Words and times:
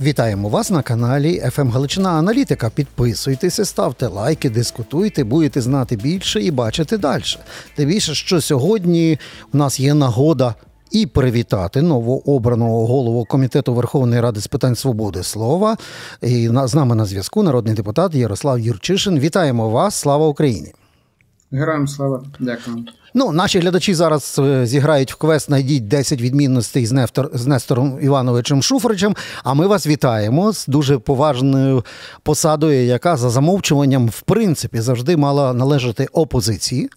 Вітаємо 0.00 0.48
вас 0.48 0.70
на 0.70 0.82
каналі 0.82 1.42
«ФМ 1.50 1.68
Галичина 1.68 2.10
Аналітика. 2.10 2.70
Підписуйтеся, 2.70 3.64
ставте 3.64 4.06
лайки, 4.06 4.50
дискутуйте, 4.50 5.24
будете 5.24 5.60
знати 5.60 5.96
більше 5.96 6.42
і 6.42 6.50
бачити 6.50 6.98
далі. 6.98 7.22
Тим 7.76 7.88
більше, 7.88 8.14
що 8.14 8.40
сьогодні 8.40 9.18
у 9.54 9.56
нас 9.56 9.80
є 9.80 9.94
нагода 9.94 10.54
і 10.90 11.06
привітати 11.06 11.82
новообраного 11.82 12.86
голову 12.86 13.24
комітету 13.24 13.74
Верховної 13.74 14.20
Ради 14.20 14.40
з 14.40 14.46
питань 14.46 14.76
свободи 14.76 15.22
слова. 15.22 15.76
І 16.22 16.50
з 16.64 16.74
нами 16.74 16.94
на 16.94 17.04
зв'язку 17.04 17.42
народний 17.42 17.74
депутат 17.74 18.14
Ярослав 18.14 18.58
Юрчишин. 18.58 19.18
Вітаємо 19.18 19.70
вас! 19.70 19.94
Слава 19.94 20.26
Україні! 20.26 20.72
Героям 21.52 21.88
слава, 21.88 22.24
дякую. 22.40 22.84
Ну, 23.14 23.32
наші 23.32 23.58
глядачі 23.58 23.94
зараз 23.94 24.36
е, 24.38 24.66
зіграють 24.66 25.12
в 25.12 25.16
квест 25.16 25.50
«Найдіть 25.50 25.88
10 25.88 26.20
відмінностей 26.20 26.86
з, 26.86 26.92
Нестор, 26.92 27.30
з 27.34 27.46
Нестором 27.46 27.98
Івановичем 28.02 28.62
Шуфричем. 28.62 29.16
А 29.44 29.54
ми 29.54 29.66
вас 29.66 29.86
вітаємо 29.86 30.52
з 30.52 30.66
дуже 30.66 30.98
поважною 30.98 31.84
посадою, 32.22 32.84
яка 32.86 33.16
за 33.16 33.30
замовчуванням, 33.30 34.08
в 34.08 34.20
принципі, 34.20 34.80
завжди 34.80 35.16
мала 35.16 35.52
належати 35.52 36.06
опозиції. 36.12 36.90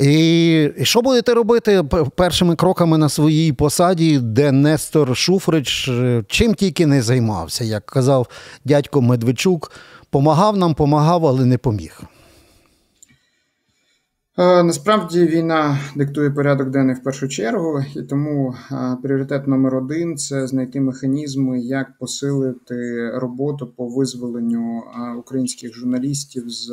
І 0.00 0.70
і 0.78 0.84
що 0.84 1.02
будете 1.02 1.34
робити 1.34 1.82
першими 2.16 2.56
кроками 2.56 2.98
на 2.98 3.08
своїй 3.08 3.52
посаді, 3.52 4.18
де 4.18 4.52
Нестор 4.52 5.16
Шуфрич 5.16 5.88
е, 5.88 6.24
чим 6.28 6.54
тільки 6.54 6.86
не 6.86 7.02
займався, 7.02 7.64
як 7.64 7.86
казав 7.86 8.26
дядько 8.64 9.02
Медведчук, 9.02 9.72
помагав 10.10 10.56
нам, 10.56 10.74
помагав, 10.74 11.26
але 11.26 11.44
не 11.44 11.58
поміг. 11.58 12.02
Е, 14.38 14.62
Насправді 14.62 15.26
війна 15.26 15.78
диктує 15.96 16.30
порядок 16.30 16.70
денний 16.70 16.94
в 16.94 17.02
першу 17.02 17.28
чергу, 17.28 17.80
і 17.96 18.02
тому 18.02 18.54
е, 18.70 18.96
пріоритет 19.02 19.46
номер 19.46 19.76
один 19.76 20.16
це 20.16 20.46
знайти 20.46 20.80
механізми, 20.80 21.60
як 21.60 21.98
посилити 21.98 23.10
роботу 23.10 23.66
по 23.66 23.88
визволенню 23.88 24.78
е, 24.78 25.14
українських 25.16 25.74
журналістів 25.74 26.44
з 26.46 26.72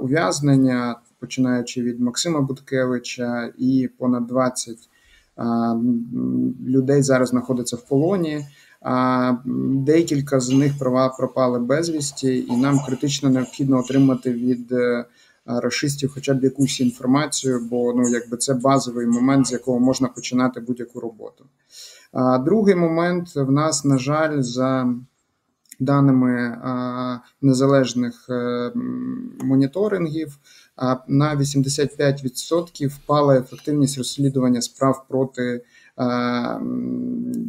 ув'язнення, 0.00 0.96
починаючи 1.20 1.82
від 1.82 2.00
Максима 2.00 2.40
Буткевича, 2.40 3.52
і 3.58 3.88
понад 3.98 4.26
20 4.26 4.76
е, 4.76 5.42
людей 6.66 7.02
зараз 7.02 7.28
знаходяться 7.28 7.76
в 7.76 7.88
полоні. 7.88 8.46
А 8.80 9.34
декілька 9.74 10.40
з 10.40 10.50
них 10.50 10.78
права 10.78 11.08
пропали 11.08 11.58
безвісті, 11.58 12.46
і 12.50 12.56
нам 12.56 12.80
критично 12.86 13.30
необхідно 13.30 13.78
отримати 13.78 14.32
від 14.32 14.72
расистів 15.46 16.10
хоча 16.14 16.34
б 16.34 16.44
якусь 16.44 16.80
інформацію, 16.80 17.66
бо 17.70 17.92
ну 17.96 18.08
якби 18.08 18.36
це 18.36 18.54
базовий 18.54 19.06
момент, 19.06 19.46
з 19.46 19.52
якого 19.52 19.80
можна 19.80 20.08
починати 20.08 20.60
будь-яку 20.60 21.00
роботу. 21.00 21.44
А 22.12 22.38
другий 22.38 22.74
момент 22.74 23.36
в 23.36 23.50
нас, 23.50 23.84
на 23.84 23.98
жаль, 23.98 24.42
за 24.42 24.94
даними 25.80 26.58
а, 26.62 27.18
незалежних 27.42 28.26
е, 28.30 28.72
моніторингів, 29.44 30.38
на 31.08 31.36
85% 31.36 32.88
впала 32.88 33.36
ефективність 33.36 33.98
розслідування 33.98 34.62
справ 34.62 35.04
проти 35.08 35.64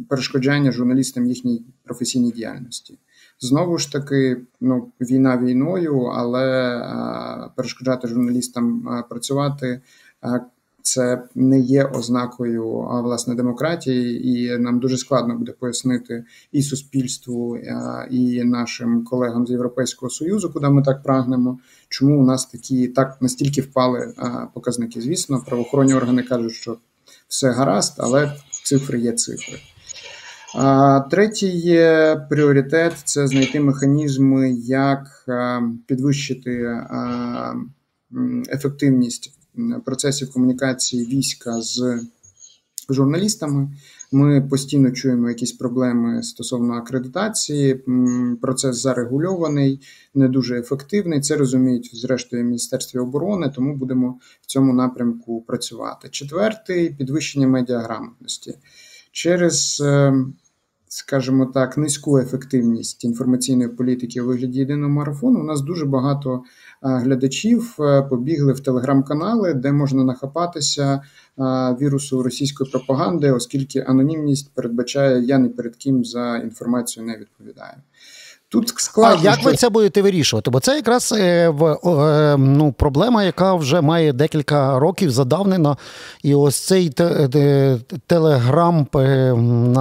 перешкоджання 0.08 0.72
журналістам 0.72 1.26
їхній 1.26 1.64
професійній 1.84 2.30
діяльності. 2.30 2.98
Знову 3.40 3.78
ж 3.78 3.92
таки, 3.92 4.36
ну 4.60 4.92
війна 5.00 5.38
війною, 5.38 6.00
але 6.00 6.76
а, 6.76 7.48
перешкоджати 7.56 8.08
журналістам 8.08 8.88
а, 8.88 9.02
працювати 9.02 9.80
а, 10.20 10.40
це 10.82 11.22
не 11.34 11.60
є 11.60 11.84
ознакою 11.84 12.64
власне 12.80 13.34
демократії, 13.34 14.28
і 14.28 14.58
нам 14.58 14.80
дуже 14.80 14.96
складно 14.96 15.38
буде 15.38 15.52
пояснити 15.52 16.24
і 16.52 16.62
суспільству, 16.62 17.58
і 18.10 18.44
нашим 18.44 19.04
колегам 19.04 19.46
з 19.46 19.50
Європейського 19.50 20.10
союзу, 20.10 20.52
куди 20.52 20.68
ми 20.68 20.82
так 20.82 21.02
прагнемо. 21.02 21.58
Чому 21.88 22.20
у 22.20 22.24
нас 22.24 22.46
такі 22.46 22.88
так 22.88 23.16
настільки 23.20 23.60
впали 23.60 24.14
показники? 24.54 25.00
Звісно, 25.00 25.44
правоохоронні 25.46 25.94
органи 25.94 26.22
кажуть, 26.22 26.52
що 26.52 26.76
все 27.28 27.50
гаразд, 27.50 27.94
але 27.98 28.32
цифри 28.64 29.00
є 29.00 29.12
цифри. 29.12 29.58
Третій 31.10 31.80
пріоритет 32.30 32.92
це 33.04 33.26
знайти 33.26 33.60
механізми, 33.60 34.52
як 34.52 35.26
підвищити 35.86 36.80
ефективність 38.48 39.38
процесів 39.84 40.32
комунікації 40.32 41.06
війська 41.06 41.60
з 41.60 42.00
журналістами. 42.90 43.68
Ми 44.12 44.42
постійно 44.42 44.90
чуємо 44.90 45.28
якісь 45.28 45.52
проблеми 45.52 46.22
стосовно 46.22 46.74
акредитації. 46.74 47.84
Процес 48.42 48.76
зарегульований, 48.76 49.80
не 50.14 50.28
дуже 50.28 50.58
ефективний. 50.58 51.20
Це 51.20 51.36
розуміють 51.36 51.90
зрештою 51.94 52.44
Міністерстві 52.44 52.98
оборони, 52.98 53.52
тому 53.54 53.76
будемо 53.76 54.18
в 54.42 54.46
цьому 54.46 54.72
напрямку 54.72 55.40
працювати. 55.40 56.08
Четвертий 56.08 56.90
підвищення 56.90 57.48
медіаграмотності 57.48 58.54
через. 59.12 59.82
Е, 60.94 61.04
скажімо 61.04 61.46
так, 61.46 61.78
низьку 61.78 62.18
ефективність 62.18 63.04
інформаційної 63.04 63.68
політики 63.68 64.20
у 64.20 64.26
вигляді 64.26 64.58
єдиного 64.58 64.92
марафону. 64.92 65.40
У 65.40 65.44
нас 65.44 65.60
дуже 65.60 65.86
багато 65.86 66.42
глядачів 66.82 67.76
е, 67.80 68.02
побігли 68.02 68.52
в 68.52 68.60
телеграм-канали, 68.60 69.54
де 69.54 69.72
можна 69.72 70.04
нахапатися 70.04 71.02
вірусу 71.80 72.22
російської 72.22 72.70
пропаганди, 72.70 73.30
оскільки 73.30 73.80
анонімність 73.80 74.54
передбачає 74.54 75.24
я 75.24 75.38
ні 75.38 75.48
перед 75.48 75.76
ким 75.76 76.04
за 76.04 76.36
інформацію 76.36 77.06
не 77.06 77.16
відповідаю. 77.16 77.74
Тут 78.54 78.68
складно, 78.76 79.18
а 79.20 79.24
як 79.24 79.34
що... 79.34 79.44
ви 79.44 79.56
це 79.56 79.68
будете 79.68 80.02
вирішувати? 80.02 80.50
Бо 80.50 80.60
це 80.60 80.76
якраз 80.76 81.14
е, 81.18 81.48
в, 81.48 81.64
е, 81.64 82.36
ну, 82.38 82.72
проблема, 82.72 83.24
яка 83.24 83.54
вже 83.54 83.80
має 83.80 84.12
декілька 84.12 84.78
років 84.78 85.10
задавнена. 85.10 85.76
І 86.22 86.34
ось 86.34 86.56
цей 86.56 86.88
те, 86.88 87.28
те, 87.28 87.76
телеграм 88.06 88.86
е, 88.96 89.32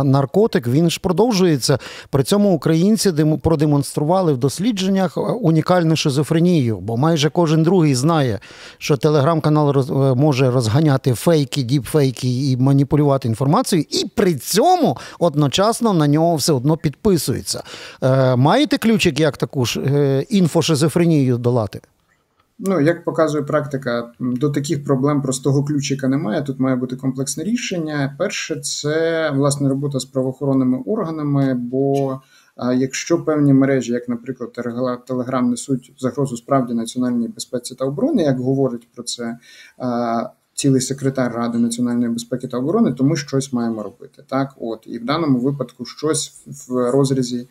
наркотик 0.04 0.68
він 0.68 0.90
ж 0.90 1.00
продовжується. 1.00 1.78
При 2.10 2.24
цьому 2.24 2.54
українці 2.54 3.12
демо- 3.12 3.38
продемонстрували 3.38 4.34
в 4.34 4.38
дослідженнях 4.38 5.18
унікальну 5.42 5.96
шизофренію, 5.96 6.80
бо 6.80 6.98
майже 6.98 7.30
кожен 7.30 7.64
другий 7.64 7.96
знає, 7.96 8.40
що 8.78 8.98
телеграм-канал 8.98 9.72
роз, 9.72 9.90
е, 9.90 9.94
може 9.94 10.52
розганяти 10.52 11.14
фейки, 11.14 11.64
діпфейки 11.64 12.52
і 12.52 12.58
маніпулювати 12.58 13.28
інформацією, 13.28 13.86
і 13.90 14.06
при 14.16 14.36
цьому 14.36 14.98
одночасно 15.20 15.94
на 15.94 16.08
нього 16.08 16.36
все 16.36 16.54
одно 16.54 16.78
підписується. 16.78 17.64
Е, 18.04 18.36
Маєте 18.64 18.78
ключик, 18.78 19.20
як 19.20 19.38
таку 19.38 19.66
ж 19.66 19.82
е, 19.82 20.26
інфошизофренію 20.30 21.38
долати? 21.38 21.82
Ну, 22.60 22.80
як 22.80 23.04
показує 23.04 23.44
практика, 23.44 24.12
до 24.20 24.50
таких 24.50 24.84
проблем 24.84 25.22
простого 25.22 25.64
ключика 25.64 26.08
немає. 26.08 26.42
Тут 26.42 26.60
має 26.60 26.76
бути 26.76 26.96
комплексне 26.96 27.44
рішення. 27.44 28.16
Перше, 28.20 28.56
це 28.56 29.30
власне 29.32 29.70
робота 29.70 30.00
з 30.00 30.06
правоохоронними 30.06 30.78
органами. 30.86 31.54
Бо 31.54 32.22
якщо 32.76 33.24
певні 33.24 33.54
мережі, 33.54 33.94
як, 33.94 34.10
наприклад, 34.10 34.54
Телеграм, 35.08 35.50
несуть 35.50 35.94
загрозу 35.98 36.38
справді 36.38 36.74
національній 36.74 37.28
безпеці 37.28 37.76
та 37.76 37.86
оборони, 37.86 38.24
як 38.24 38.40
говорить 38.40 38.88
про 38.96 39.04
це 39.04 39.38
цілий 40.54 40.82
секретар 40.82 41.34
Ради 41.34 41.58
національної 41.58 42.10
безпеки 42.10 42.48
та 42.48 42.58
оборони, 42.58 42.94
то 42.94 43.04
ми 43.04 43.16
щось 43.16 43.54
маємо 43.54 43.84
робити. 43.84 44.24
Так, 44.28 44.54
от 44.60 44.84
і 44.88 45.00
в 45.00 45.06
даному 45.06 45.40
випадку 45.40 45.86
щось 45.86 46.44
в 46.48 46.92
розрізі 46.92 47.48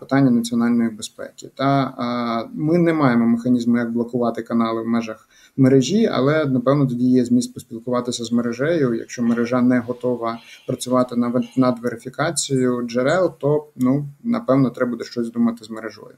питання 0.00 0.30
національної 0.30 0.90
безпеки. 0.90 1.50
Та 1.54 2.48
ми 2.52 2.78
не 2.78 2.92
маємо 2.92 3.26
механізму, 3.26 3.78
як 3.78 3.92
блокувати 3.92 4.42
канали 4.42 4.82
в 4.82 4.86
межах 4.86 5.28
мережі, 5.56 6.06
але 6.06 6.44
напевно 6.44 6.86
тоді 6.86 7.10
є 7.10 7.24
зміст 7.24 7.54
поспілкуватися 7.54 8.24
з 8.24 8.32
мережею. 8.32 8.94
Якщо 8.94 9.22
мережа 9.22 9.62
не 9.62 9.78
готова 9.78 10.38
працювати 10.66 11.16
над 11.56 11.78
верифікацією 11.82 12.82
джерел, 12.82 13.32
то 13.38 13.66
ну 13.76 14.08
напевно 14.22 14.70
треба 14.70 14.90
буде 14.90 15.04
щось 15.04 15.30
думати 15.30 15.64
з 15.64 15.70
мережою. 15.70 16.14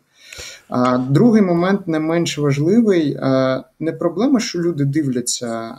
А 0.68 0.98
другий 0.98 1.42
момент 1.42 1.88
не 1.88 2.00
менш 2.00 2.38
важливий. 2.38 3.18
Не 3.80 3.92
проблема, 3.92 4.40
що 4.40 4.58
люди 4.58 4.84
дивляться 4.84 5.74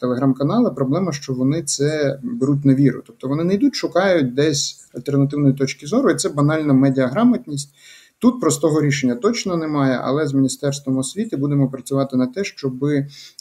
телеграм-канали, 0.00 0.70
проблема, 0.70 1.12
що 1.12 1.32
вони 1.32 1.62
це 1.62 2.18
беруть 2.22 2.64
на 2.64 2.74
віру. 2.74 3.02
Тобто 3.06 3.28
вони 3.28 3.44
не 3.44 3.54
йдуть, 3.54 3.74
шукають 3.74 4.34
десь 4.34 4.88
альтернативної 4.94 5.54
точки 5.54 5.86
зору, 5.86 6.10
і 6.10 6.14
це 6.14 6.28
банальна 6.28 6.72
медіаграмотність. 6.72 7.74
Тут 8.18 8.40
простого 8.40 8.80
рішення 8.80 9.14
точно 9.14 9.56
немає, 9.56 10.00
але 10.02 10.26
з 10.26 10.34
міністерством 10.34 10.98
освіти 10.98 11.36
будемо 11.36 11.70
працювати 11.70 12.16
на 12.16 12.26
те, 12.26 12.44
щоб 12.44 12.84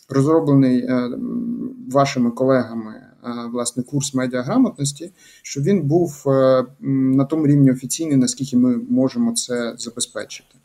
розроблений 0.10 0.80
е, 0.80 1.10
вашими 1.92 2.32
колегами 2.32 2.94
е, 2.96 3.15
власне 3.54 3.84
курс 3.84 4.14
медіаграмотності, 4.14 5.12
щоб 5.44 5.64
він 5.64 5.82
був 5.82 6.24
е, 6.28 6.66
на 6.80 7.26
тому 7.26 7.48
рівні 7.48 7.72
офіційний, 7.72 8.18
наскільки 8.18 8.58
ми 8.58 8.78
можемо 8.90 9.34
це 9.34 9.76
забезпечити. 9.78 10.56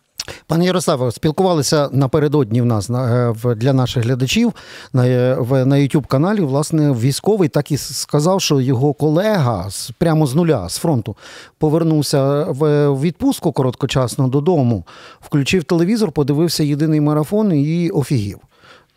Пане 0.46 0.64
Ярославе, 0.64 1.12
спілкувалися 1.12 1.88
напередодні 1.92 2.62
в 2.62 2.64
нас 2.64 2.90
е, 2.90 3.34
для 3.56 3.72
наших 3.72 4.04
глядачів 4.04 4.52
на 4.92 5.04
на 5.64 5.76
youtube 5.76 6.06
каналі. 6.06 6.40
Власне, 6.40 6.92
військовий 6.92 7.48
так 7.48 7.70
і 7.70 7.76
сказав, 7.76 8.40
що 8.40 8.60
його 8.60 8.94
колега 8.94 9.68
прямо 9.98 10.26
з 10.26 10.34
нуля 10.34 10.68
з 10.68 10.76
фронту 10.76 11.16
повернувся 11.58 12.42
в 12.44 12.90
відпустку 13.00 13.52
короткочасно 13.52 14.28
додому, 14.28 14.84
включив 15.20 15.64
телевізор, 15.64 16.12
подивився 16.12 16.64
єдиний 16.64 17.00
марафон 17.00 17.52
і 17.52 17.90
офігів. 17.90 18.38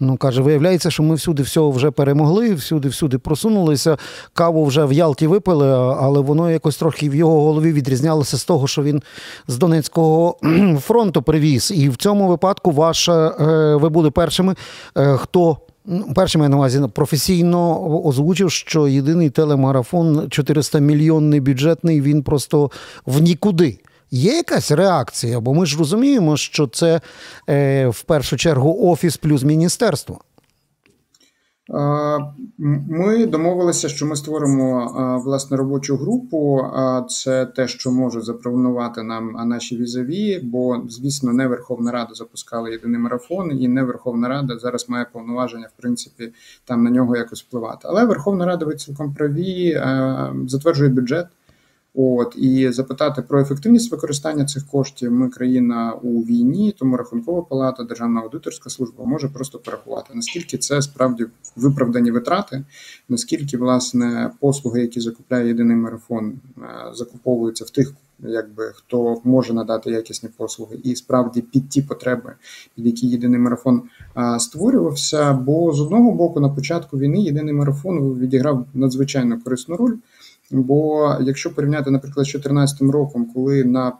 Ну, 0.03 0.17
каже, 0.17 0.41
виявляється, 0.41 0.91
що 0.91 1.03
ми 1.03 1.15
всюди 1.15 1.43
всього 1.43 1.71
вже 1.71 1.91
перемогли, 1.91 2.53
всюди-всюди 2.53 3.17
просунулися. 3.17 3.97
Каву 4.33 4.65
вже 4.65 4.85
в 4.85 4.93
Ялті 4.93 5.27
випили, 5.27 5.67
але 5.99 6.19
воно 6.19 6.51
якось 6.51 6.77
трохи 6.77 7.09
в 7.09 7.15
його 7.15 7.43
голові 7.43 7.71
відрізнялося 7.71 8.37
з 8.37 8.45
того, 8.45 8.67
що 8.67 8.83
він 8.83 9.03
з 9.47 9.57
Донецького 9.57 10.37
фронту 10.79 11.21
привіз. 11.21 11.71
І 11.75 11.89
в 11.89 11.95
цьому 11.95 12.27
випадку 12.27 12.71
ваш, 12.71 13.09
е, 13.09 13.31
ви 13.75 13.89
були 13.89 14.11
першими, 14.11 14.55
е, 14.97 15.17
хто. 15.17 15.57
Ну, 15.85 16.05
першим 16.15 16.41
я 16.41 16.49
на 16.49 16.57
увазі 16.57 16.81
професійно 16.93 17.81
озвучив, 18.05 18.51
що 18.51 18.87
єдиний 18.87 19.29
телемарафон 19.29 20.29
400 20.29 20.79
мільйонний 20.79 21.39
бюджетний, 21.39 22.01
він 22.01 22.23
просто 22.23 22.71
в 23.05 23.21
нікуди. 23.21 23.79
Є 24.13 24.35
якась 24.35 24.71
реакція? 24.71 25.39
Бо 25.39 25.53
ми 25.53 25.65
ж 25.65 25.77
розуміємо, 25.77 26.37
що 26.37 26.67
це 26.67 27.01
е, 27.49 27.87
в 27.87 28.03
першу 28.03 28.37
чергу 28.37 28.91
офіс 28.91 29.17
плюс 29.17 29.43
міністерство. 29.43 30.19
Ми 32.89 33.25
домовилися, 33.25 33.89
що 33.89 34.05
ми 34.05 34.15
створимо 34.15 35.21
власне 35.25 35.57
робочу 35.57 35.97
групу. 35.97 36.61
Це 37.09 37.45
те, 37.45 37.67
що 37.67 37.91
може 37.91 38.21
запропонувати 38.21 39.03
нам 39.03 39.31
наші 39.49 39.77
візові, 39.77 40.39
бо 40.43 40.81
звісно, 40.89 41.33
не 41.33 41.47
Верховна 41.47 41.91
Рада 41.91 42.13
запускала 42.13 42.69
єдиний 42.69 42.99
марафон, 42.99 43.61
і 43.61 43.67
не 43.67 43.83
Верховна 43.83 44.27
Рада 44.27 44.59
зараз 44.59 44.89
має 44.89 45.05
повноваження, 45.13 45.67
в 45.77 45.81
принципі, 45.81 46.33
там 46.65 46.83
на 46.83 46.89
нього 46.89 47.17
якось 47.17 47.43
впливати. 47.43 47.79
Але 47.83 48.05
Верховна 48.05 48.45
Рада 48.45 48.65
ви 48.65 48.75
цілком 48.75 49.13
праві 49.13 49.81
затверджує 50.47 50.89
бюджет. 50.89 51.27
От 51.95 52.35
і 52.37 52.71
запитати 52.71 53.21
про 53.21 53.41
ефективність 53.41 53.91
використання 53.91 54.45
цих 54.45 54.67
коштів. 54.67 55.11
Ми 55.11 55.29
країна 55.29 55.93
у 56.01 56.21
війні, 56.21 56.75
тому 56.79 56.97
рахункова 56.97 57.41
палата, 57.41 57.83
державна 57.83 58.21
аудиторська 58.21 58.69
служба 58.69 59.05
може 59.05 59.29
просто 59.29 59.59
порахувати 59.59 60.13
наскільки 60.13 60.57
це 60.57 60.81
справді 60.81 61.25
виправдані 61.55 62.11
витрати, 62.11 62.63
наскільки 63.09 63.57
власне 63.57 64.31
послуги, 64.39 64.81
які 64.81 64.99
закупляє 64.99 65.47
єдиний 65.47 65.77
марафон, 65.77 66.33
е, 66.57 66.61
закуповуються 66.93 67.65
в 67.65 67.69
тих, 67.69 67.93
якби 68.19 68.71
хто 68.75 69.21
може 69.23 69.53
надати 69.53 69.91
якісні 69.91 70.29
послуги, 70.37 70.79
і 70.83 70.95
справді 70.95 71.41
під 71.41 71.69
ті 71.69 71.81
потреби, 71.81 72.33
під 72.75 72.85
які 72.85 73.07
єдиний 73.07 73.39
марафон 73.39 73.81
е, 74.17 74.39
створювався. 74.39 75.33
Бо 75.33 75.73
з 75.73 75.81
одного 75.81 76.11
боку, 76.11 76.39
на 76.39 76.49
початку 76.49 76.97
війни 76.97 77.21
єдиний 77.21 77.53
марафон 77.53 78.19
відіграв 78.19 78.65
надзвичайно 78.73 79.41
корисну 79.41 79.75
роль. 79.75 79.95
Бо 80.51 81.11
якщо 81.21 81.55
порівняти, 81.55 81.91
наприклад, 81.91 82.25
з 82.25 82.31
2014 82.31 82.81
роком, 82.81 83.25
коли 83.33 83.63
на 83.63 83.93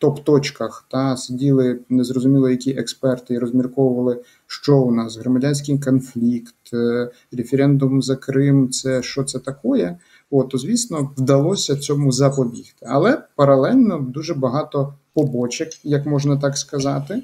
топ-точках 0.00 0.84
та 0.90 1.16
сиділи 1.16 1.78
незрозуміло 1.88 2.50
які 2.50 2.70
експерти 2.70 3.34
і 3.34 3.38
розмірковували, 3.38 4.20
що 4.46 4.78
у 4.78 4.92
нас 4.92 5.16
громадянський 5.16 5.78
конфлікт, 5.78 6.54
е, 6.72 7.10
референдум 7.32 8.02
за 8.02 8.16
Крим, 8.16 8.70
це 8.70 9.02
що 9.02 9.24
це 9.24 9.38
таке, 9.38 9.96
от, 10.30 10.48
то 10.48 10.58
звісно 10.58 11.10
вдалося 11.16 11.76
цьому 11.76 12.12
запобігти. 12.12 12.86
Але 12.88 13.22
паралельно 13.36 13.98
дуже 13.98 14.34
багато 14.34 14.94
побочок, 15.14 15.68
як 15.84 16.06
можна 16.06 16.36
так 16.36 16.58
сказати. 16.58 17.22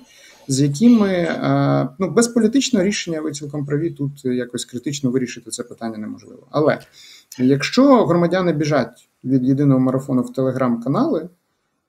З 0.48 0.60
якими 0.60 1.08
е, 1.08 1.88
ну 1.98 2.10
без 2.10 2.28
політичного 2.28 2.84
рішення 2.84 3.20
ви 3.20 3.32
цілком 3.32 3.66
праві 3.66 3.90
тут 3.90 4.24
якось 4.24 4.64
критично 4.64 5.10
вирішити 5.10 5.50
це 5.50 5.62
питання 5.62 5.98
неможливо. 5.98 6.46
Але 6.50 6.78
Якщо 7.38 8.06
громадяни 8.06 8.52
біжать 8.52 9.08
від 9.24 9.44
єдиного 9.44 9.80
марафону 9.80 10.22
в 10.22 10.32
телеграм-канали, 10.32 11.28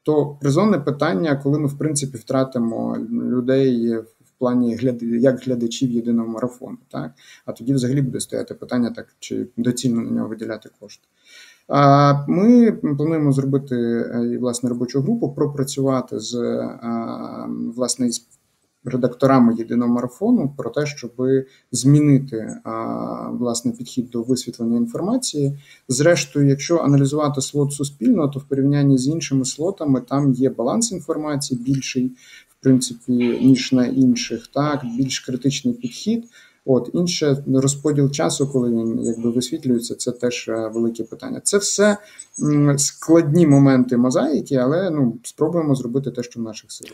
то 0.03 0.37
резонне 0.41 0.79
питання, 0.79 1.35
коли 1.35 1.59
ми 1.59 1.67
в 1.67 1.77
принципі 1.77 2.17
втратимо 2.17 2.97
людей 3.11 3.97
в 3.97 4.39
плані 4.39 4.75
гляд... 4.75 5.03
як 5.03 5.39
глядачів 5.39 5.91
єдиного 5.91 6.27
марафону, 6.27 6.77
так 6.91 7.11
а 7.45 7.51
тоді 7.51 7.73
взагалі 7.73 8.01
буде 8.01 8.19
стояти 8.19 8.53
питання, 8.53 8.91
так 8.91 9.07
чи 9.19 9.47
доцільно 9.57 10.01
на 10.01 10.11
нього 10.11 10.27
виділяти 10.27 10.69
кошти. 10.79 11.07
Ми 12.27 12.71
плануємо 12.71 13.31
зробити 13.31 13.75
е, 13.75 14.37
власне 14.41 14.69
робочу 14.69 15.01
групу, 15.01 15.29
пропрацювати 15.29 16.19
з 16.19 16.35
власне 17.75 18.09
редакторами 18.89 19.55
єдиного 19.55 19.93
марафону 19.93 20.53
про 20.57 20.69
те, 20.69 20.85
щоб 20.85 21.11
змінити 21.71 22.57
власне 23.31 23.71
підхід 23.71 24.09
до 24.09 24.23
висвітлення 24.23 24.77
інформації. 24.77 25.59
Зрештою, 25.87 26.47
якщо 26.47 26.77
аналізувати 26.77 27.41
слот 27.41 27.73
суспільного, 27.73 28.27
то 28.27 28.39
в 28.39 28.43
порівнянні 28.43 28.97
з 28.97 29.07
іншими 29.07 29.45
слотами 29.45 30.01
там 30.01 30.33
є 30.33 30.49
баланс 30.49 30.91
інформації 30.91 31.59
більший, 31.59 32.11
в 32.49 32.63
принципі, 32.63 33.39
ніж 33.41 33.71
на 33.71 33.85
інших, 33.85 34.47
так 34.47 34.81
більш 34.97 35.19
критичний 35.19 35.73
підхід. 35.73 36.25
От 36.69 36.89
інше 36.93 37.43
розподіл 37.53 38.11
часу, 38.11 38.47
коли 38.47 38.69
він 38.69 38.99
якби 39.03 39.31
висвітлюється, 39.31 39.95
це 39.95 40.11
теж 40.11 40.47
е, 40.47 40.71
велике 40.73 41.03
питання. 41.03 41.41
Це 41.43 41.57
все 41.57 41.97
складні 42.77 43.47
моменти 43.47 43.97
мозаїки, 43.97 44.55
але 44.55 44.89
ну 44.89 45.17
спробуємо 45.23 45.75
зробити 45.75 46.11
те, 46.11 46.23
що 46.23 46.39
в 46.39 46.43
наших 46.43 46.71
силах. 46.71 46.93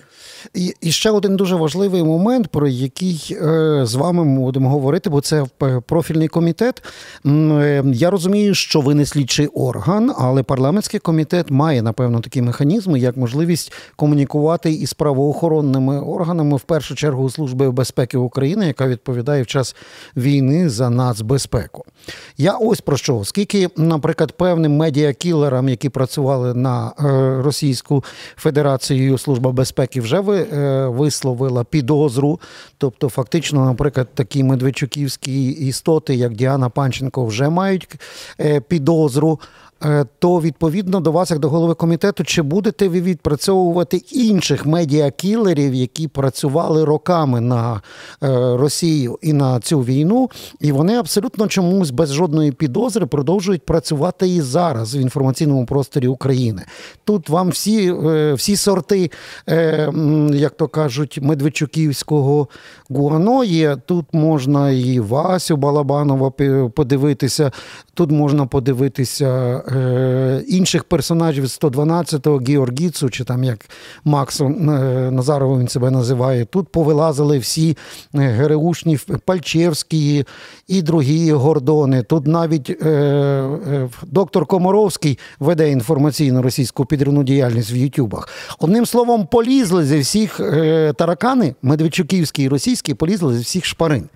І, 0.54 0.74
і 0.82 0.92
ще 0.92 1.12
один 1.12 1.36
дуже 1.36 1.56
важливий 1.56 2.04
момент, 2.04 2.48
про 2.48 2.68
який 2.68 3.38
е, 3.42 3.82
з 3.86 3.96
вами 3.96 4.26
ми 4.26 4.40
будемо 4.40 4.70
говорити, 4.70 5.10
бо 5.10 5.22
це 5.22 5.46
профільний 5.88 6.28
комітет. 6.28 6.84
Е, 7.26 7.84
я 7.94 8.10
розумію, 8.10 8.56
що 8.56 8.82
ви 8.82 8.96
не 8.96 9.06
слідчий 9.06 9.48
орган, 9.48 10.14
але 10.18 10.44
парламентський 10.44 11.00
комітет 11.00 11.52
має 11.52 11.82
напевно 11.82 12.20
такі 12.20 12.42
механізми, 12.42 13.00
як 13.00 13.18
можливість 13.18 13.74
комунікувати 13.96 14.72
із 14.72 14.94
правоохоронними 14.94 16.02
органами, 16.02 16.58
в 16.58 16.62
першу 16.62 16.96
чергу 16.96 17.30
Служби 17.30 17.72
безпеки 17.72 18.18
України, 18.18 18.68
яка 18.68 18.88
відповідає 18.88 19.44
в 19.44 19.48
час 19.48 19.63
війни 20.18 20.70
за 20.70 20.90
нацбезпеку. 20.90 21.86
Я 22.38 22.58
ось 22.58 22.82
про 22.82 22.98
що, 22.98 23.18
оскільки, 23.18 23.70
наприклад, 23.78 24.32
певним 24.32 24.76
медіакілерам 24.78 25.54
кілерам, 25.54 25.70
які 25.70 25.90
працювали 25.90 26.54
на 26.54 26.92
е, 27.00 27.42
Російську 27.44 28.04
Федерацію, 28.36 29.18
служба 29.18 29.52
безпеки 29.52 30.02
вже 30.02 30.18
е, 30.18 30.88
висловила 30.88 31.64
підозру. 31.64 32.40
Тобто, 32.78 33.10
фактично, 33.10 33.66
наприклад, 33.66 34.08
такі 34.14 34.44
медведчуківські 34.44 35.50
істоти, 35.50 36.16
як 36.16 36.34
Діана 36.34 36.70
Панченко, 36.70 37.26
вже 37.26 37.50
мають 37.50 37.88
е, 38.40 38.62
підозру. 38.62 39.40
То 40.20 40.42
відповідно 40.42 41.00
до 41.00 41.12
вас, 41.12 41.32
як 41.32 41.40
до 41.40 41.50
голови 41.50 41.74
комітету, 41.74 42.24
чи 42.24 42.42
будете 42.42 42.88
ви 42.88 43.02
відпрацьовувати 43.02 43.98
інших 43.98 44.66
медіакілерів, 44.66 45.74
які 45.74 46.08
працювали 46.08 46.86
роками 46.86 47.42
на 47.42 47.82
Росію 48.58 49.20
і 49.22 49.34
на 49.34 49.43
цю 49.64 49.80
війну, 49.80 50.30
і 50.60 50.72
вони 50.72 50.96
абсолютно 50.96 51.48
чомусь 51.48 51.92
без 51.92 52.14
жодної 52.14 52.52
підозри 52.52 53.06
продовжують 53.06 53.66
працювати 53.66 54.28
і 54.28 54.42
зараз 54.42 54.96
в 54.96 54.98
інформаційному 54.98 55.66
просторі 55.66 56.08
України. 56.08 56.62
Тут 57.06 57.30
вам 57.30 57.50
всі 57.50 57.94
е, 57.94 58.34
всі 58.34 58.56
сорти, 58.56 59.12
як 60.34 60.52
то 60.58 60.68
кажуть, 60.68 61.20
Медведчуківського 61.22 62.48
гуано 62.90 63.44
є. 63.44 63.78
Тут 63.86 64.06
можна 64.14 64.72
і 64.72 65.00
Васю 65.00 65.58
Балабанова 65.58 66.32
подивитися, 66.70 67.52
тут 67.94 68.12
можна 68.12 68.46
подивитися. 68.46 69.62
Е, 69.68 70.44
інших 70.48 70.84
персонажів 70.84 71.44
112-го 71.44 72.38
Георгіцу, 72.38 73.10
чи 73.10 73.24
там 73.24 73.44
як 73.44 73.60
е, 74.42 74.44
Назарову 75.12 75.60
він 75.60 75.68
себе 75.68 75.92
називає. 75.92 76.46
Тут 76.46 76.70
повилазили 76.70 77.38
всі 77.38 77.78
е, 78.16 78.20
ГРУшні 78.20 79.00
Пальчевські 79.34 80.26
і 80.68 80.82
другі 80.82 81.32
гордони. 81.32 82.04
Тут 82.04 82.28
навіть 82.28 82.70
е, 82.70 82.90
е, 82.90 83.90
доктор 84.04 84.46
Комаровський 84.46 85.20
веде 85.40 85.72
інформаційну 85.72 86.42
російську 86.42 86.86
підривну 86.86 87.24
діяльність 87.24 87.72
в 87.72 87.76
Ютубах. 87.76 88.30
Одним 88.60 88.86
словом, 88.86 89.28
полізли 89.32 89.86
зі 89.86 90.00
всіх 90.00 90.40
е, 90.40 90.94
таракани, 90.98 91.56
Медведчуківські 91.62 92.44
і 92.44 92.48
російські, 92.48 92.94
полізли 92.94 93.38
зі 93.38 93.44
всіх 93.44 93.66
шпарин. 93.66 94.10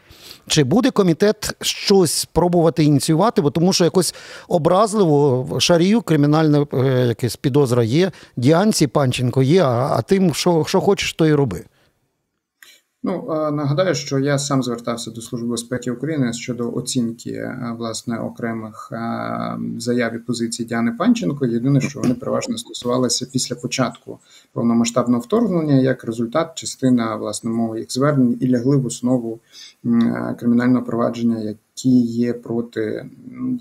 Чи 0.48 0.64
буде 0.64 0.92
комітет 0.92 1.56
щось 1.62 2.12
спробувати 2.12 2.84
ініціювати? 2.84 3.42
Бо 3.42 3.50
тому 3.50 3.74
що 3.74 3.84
якось 3.84 4.16
образливо 4.48 5.48
шарію 5.60 6.02
кримінальна 6.02 6.66
е, 6.74 7.06
якась 7.08 7.36
підозра 7.36 7.84
є, 7.84 8.12
Діанці 8.38 8.88
Панченко 8.88 9.44
є, 9.44 9.64
а, 9.64 9.96
а 9.98 10.02
тим, 10.02 10.34
що 10.34 10.66
що 10.68 10.82
хочеш, 10.82 11.14
то 11.14 11.26
і 11.28 11.34
роби. 11.34 11.64
Ну 13.08 13.26
нагадаю, 13.52 13.96
що 13.96 14.20
я 14.20 14.40
сам 14.40 14.64
звертався 14.64 15.12
до 15.12 15.22
Служби 15.22 15.48
безпеки 15.48 15.92
України 15.92 16.34
щодо 16.34 16.74
оцінки 16.74 17.56
власне 17.78 18.20
окремих 18.20 18.92
заяв 19.78 20.16
і 20.16 20.20
позицій 20.20 20.66
Діани 20.66 20.92
Панченко. 20.92 21.46
Єдине, 21.46 21.82
що 21.82 22.00
вони 22.00 22.14
переважно 22.14 22.58
стосувалися 22.58 23.28
після 23.34 23.56
початку 23.56 24.20
повномасштабного 24.54 25.22
вторгнення, 25.22 25.76
як 25.76 26.04
результат, 26.04 26.56
частина 26.56 27.16
власне 27.16 27.50
моїх 27.50 27.92
звернень 27.92 28.38
і 28.42 28.50
лягли 28.50 28.78
в 28.78 28.86
основу 28.86 29.40
кримінального 30.40 30.86
провадження, 30.86 31.40
які 31.40 32.00
є 32.02 32.34
проти. 32.34 33.10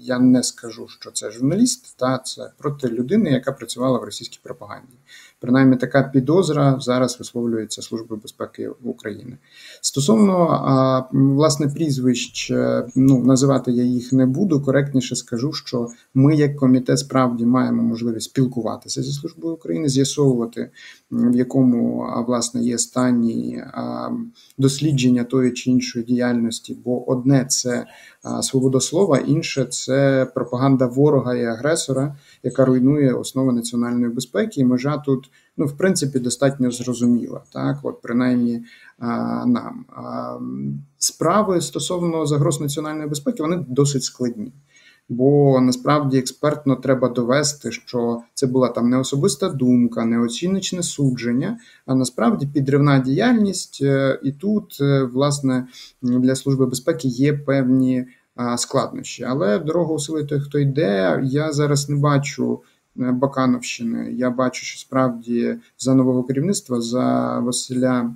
Я 0.01 0.19
не 0.19 0.43
скажу, 0.43 0.87
що 0.89 1.11
це 1.11 1.31
журналіст, 1.31 1.97
та 1.99 2.19
це 2.19 2.51
проти 2.59 2.89
людини, 2.89 3.31
яка 3.31 3.53
працювала 3.53 3.99
в 3.99 4.05
російській 4.05 4.39
пропаганді. 4.43 4.95
Принаймні, 5.41 5.77
така 5.77 6.03
підозра 6.03 6.77
зараз 6.81 7.19
висловлюється 7.19 7.83
Службою 7.83 8.21
безпеки 8.21 8.69
України. 8.69 9.37
Стосовно 9.81 11.09
власне 11.13 11.69
прізвищ, 11.69 12.51
е, 12.51 12.87
ну 12.97 13.25
називати 13.25 13.73
я 13.73 13.83
їх 13.83 14.13
не 14.13 14.27
буду. 14.27 14.63
Коректніше 14.63 15.17
скажу, 15.17 15.53
що 15.53 15.89
ми, 16.15 16.37
як 16.37 16.57
комітет, 16.57 16.99
справді 16.99 17.47
маємо 17.47 17.83
можливість 17.83 18.31
спілкуватися 18.31 19.03
зі 19.03 19.13
службою 19.13 19.55
України, 19.55 19.89
з'ясовувати 19.89 20.71
в 21.11 21.37
якому 21.37 22.07
власне 22.27 22.63
є 22.63 22.79
стані 22.79 23.65
дослідження 24.59 25.25
тої 25.25 25.53
чи 25.53 25.71
іншої 25.71 26.05
діяльності, 26.17 26.77
бо 26.85 27.11
одне 27.11 27.45
це 27.45 27.87
свобода 28.43 28.81
слова, 28.81 29.19
інше 29.19 29.65
це 29.65 30.27
пропаганда 30.35 30.87
ворога 30.87 31.35
і 31.35 31.45
агресора, 31.45 32.17
яка 32.43 32.65
руйнує 32.65 33.13
основи 33.13 33.53
національної 33.53 34.13
безпеки. 34.13 34.61
І 34.61 34.65
межа 34.65 34.97
тут 34.99 35.31
ну 35.57 35.67
в 35.67 35.77
принципі 35.77 36.19
достатньо 36.19 36.71
зрозуміла. 36.71 37.41
Так, 37.53 37.79
от 37.83 38.03
принаймні 38.03 38.65
нам 39.47 39.85
справи 40.99 41.61
стосовно 41.61 42.27
загроз 42.27 42.61
національної 42.61 43.09
безпеки, 43.09 43.43
вони 43.43 43.65
досить 43.69 44.05
складні. 44.05 44.53
Бо 45.09 45.61
насправді 45.61 46.19
експертно 46.19 46.77
треба 46.77 47.09
довести, 47.09 47.73
що 47.73 48.23
це 48.35 48.47
була 48.47 48.69
там 48.69 48.91
не 48.91 48.99
особиста 48.99 49.49
думка, 49.49 50.05
не 50.05 50.19
оціночне 50.19 50.83
судження, 50.83 51.59
а 51.87 51.95
насправді 51.95 52.47
підривна 52.47 52.99
діяльність. 52.99 53.79
Е, 53.83 54.21
і 54.23 54.33
тут, 54.33 54.79
е, 54.81 55.03
власне, 55.03 55.67
для 56.03 56.35
служби 56.35 56.67
безпеки 56.67 57.09
є 57.09 57.33
певні 57.33 58.07
складнощі. 58.57 59.25
Але 59.25 59.59
дорогу 59.59 59.95
усили 59.95 60.25
той, 60.25 60.41
хто 60.41 60.59
йде. 60.59 61.21
Я 61.25 61.53
зараз 61.53 61.89
не 61.89 61.97
бачу 61.97 62.61
е, 63.01 63.13
Бакановщини. 63.13 64.13
Я 64.13 64.31
бачу, 64.31 64.65
що 64.65 64.79
справді 64.79 65.57
за 65.79 65.95
нового 65.95 66.25
керівництва 66.25 66.81
за 66.81 67.39
Василя 67.39 68.15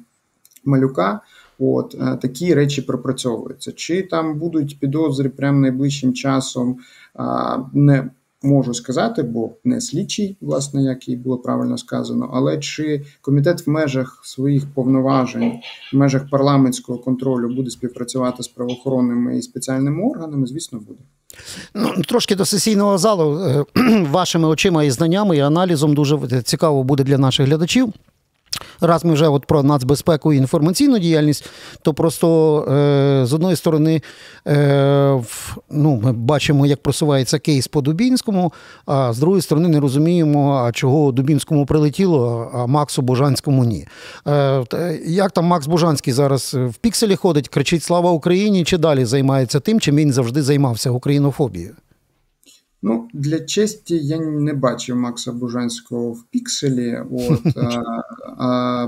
Малюка. 0.65 1.21
От 1.61 1.95
е, 2.01 2.17
такі 2.17 2.55
речі 2.55 2.83
пропрацьовуються. 2.83 3.73
Чи 3.73 4.03
там 4.03 4.39
будуть 4.39 4.81
підозри 4.81 5.29
прямо 5.29 5.59
найближчим 5.59 6.15
часом? 6.15 6.77
Не 7.73 8.11
можу 8.43 8.75
сказати, 8.75 9.23
бо 9.23 9.51
не 9.65 9.81
слідчий, 9.81 10.37
власне, 10.41 10.83
як 10.83 11.09
і 11.09 11.17
було 11.17 11.39
правильно 11.39 11.79
сказано. 11.79 12.31
Але 12.33 12.59
чи 12.59 13.05
комітет 13.21 13.67
в 13.67 13.71
межах 13.71 14.21
своїх 14.25 14.75
повноважень, 14.75 15.53
в 15.93 15.97
межах 15.97 16.31
парламентського 16.31 16.99
контролю 16.99 17.55
буде 17.55 17.71
співпрацювати 17.71 18.43
з 18.43 18.49
правоохоронними 18.49 19.39
і 19.39 19.43
спеціальними 19.43 20.11
органами? 20.11 20.47
Звісно, 20.47 20.79
буде. 20.79 21.01
Ну, 21.75 22.03
Трошки 22.03 22.37
до 22.37 22.45
сесійного 22.45 22.99
залу 22.99 23.39
е, 23.41 23.65
вашими 24.11 24.49
очима 24.49 24.85
і 24.85 24.91
знаннями 24.91 25.37
і 25.37 25.41
аналізом 25.41 25.95
дуже 25.95 26.43
цікаво 26.43 26.83
буде 26.85 27.05
для 27.05 27.19
наших 27.19 27.47
глядачів. 27.47 27.93
Раз 28.81 29.05
ми 29.05 29.15
вже 29.15 29.29
от 29.29 29.47
про 29.47 29.63
нацбезпеку 29.63 30.33
і 30.33 30.37
інформаційну 30.37 30.99
діяльність, 30.99 31.51
то 31.83 31.95
просто 31.95 32.59
е, 32.63 33.27
з 33.27 33.33
одної 33.33 33.57
сторони 33.57 34.03
е, 34.47 35.13
в, 35.13 35.59
ну, 35.71 36.01
ми 36.05 36.13
бачимо, 36.13 36.67
як 36.67 36.83
просувається 36.83 37.39
кейс 37.39 37.69
по 37.69 37.81
Дубінському, 37.81 38.53
а 38.87 39.13
з 39.13 39.19
другої 39.19 39.43
сторони 39.43 39.69
не 39.69 39.81
розуміємо, 39.81 40.55
а 40.55 40.73
чого 40.73 41.13
Дубінському 41.13 41.67
прилетіло, 41.67 42.51
а 42.55 42.67
Максу 42.67 43.03
Бужанському 43.03 43.65
ні. 43.65 43.87
Е, 44.27 44.99
Як 45.07 45.33
там 45.33 45.45
Макс 45.45 45.67
Бужанський 45.67 46.13
зараз 46.13 46.55
в 46.55 46.75
пікселі 46.75 47.17
ходить, 47.17 47.49
кричить 47.49 47.83
Слава 47.83 48.11
Україні 48.11 48.65
чи 48.65 48.79
далі 48.79 49.05
займається 49.05 49.61
тим, 49.61 49.81
чим 49.81 49.97
він 49.97 50.13
завжди 50.13 50.43
займався 50.43 50.91
українофобією? 50.91 51.75
Ну, 52.83 53.09
для 53.15 53.41
честі 53.41 53.99
я 53.99 54.19
не 54.19 54.55
бачив 54.55 54.97
Макса 54.97 55.33
Бужанського 55.33 56.13
в 56.13 56.25
пікселі. 56.31 56.99
От 57.11 57.41
а, 58.41 58.87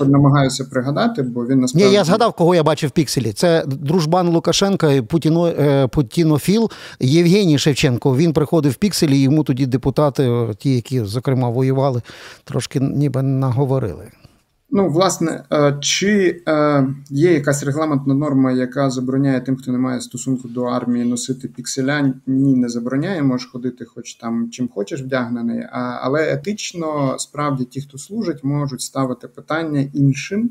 намагаюся 0.00 0.64
пригадати, 0.64 1.22
бо 1.22 1.46
він 1.46 1.60
насправді... 1.60 1.88
Ні, 1.88 1.94
я 1.94 2.04
згадав, 2.04 2.32
кого 2.32 2.54
я 2.54 2.62
бачив 2.62 2.90
в 2.90 2.92
пікселі. 2.92 3.32
Це 3.32 3.64
дружбан 3.66 4.28
Лукашенка, 4.28 5.02
Путіно, 5.02 5.46
е, 5.48 5.86
Путінофіл 5.86 6.70
Євгеній 7.00 7.58
Шевченко. 7.58 8.16
Він 8.16 8.32
приходив 8.32 8.72
в 8.72 8.74
пікселі, 8.76 9.18
і 9.18 9.22
йому 9.22 9.44
тоді 9.44 9.66
депутати, 9.66 10.48
ті, 10.58 10.74
які 10.74 11.04
зокрема 11.04 11.48
воювали, 11.48 12.02
трошки 12.44 12.80
ніби 12.80 13.22
наговорили. 13.22 14.04
Ну, 14.72 14.88
власне, 14.88 15.44
е, 15.52 15.78
чи 15.80 16.42
е, 16.48 16.86
є 17.10 17.32
якась 17.32 17.62
регламентна 17.62 18.14
норма, 18.14 18.52
яка 18.52 18.90
забороняє 18.90 19.40
тим, 19.40 19.56
хто 19.56 19.72
не 19.72 19.78
має 19.78 20.00
стосунку 20.00 20.48
до 20.48 20.64
армії, 20.64 21.04
носити 21.04 21.48
пікселя? 21.48 22.14
Ні, 22.26 22.56
не 22.56 22.68
забороняє, 22.68 23.22
можеш 23.22 23.46
ходити, 23.46 23.84
хоч 23.84 24.14
там 24.14 24.50
чим 24.50 24.68
хочеш 24.68 25.02
вдягнений. 25.02 25.66
Але 25.72 26.32
етично 26.32 27.18
справді 27.18 27.64
ті, 27.64 27.80
хто 27.80 27.98
служить, 27.98 28.44
можуть 28.44 28.80
ставити 28.80 29.28
питання 29.28 29.90
іншим. 29.92 30.50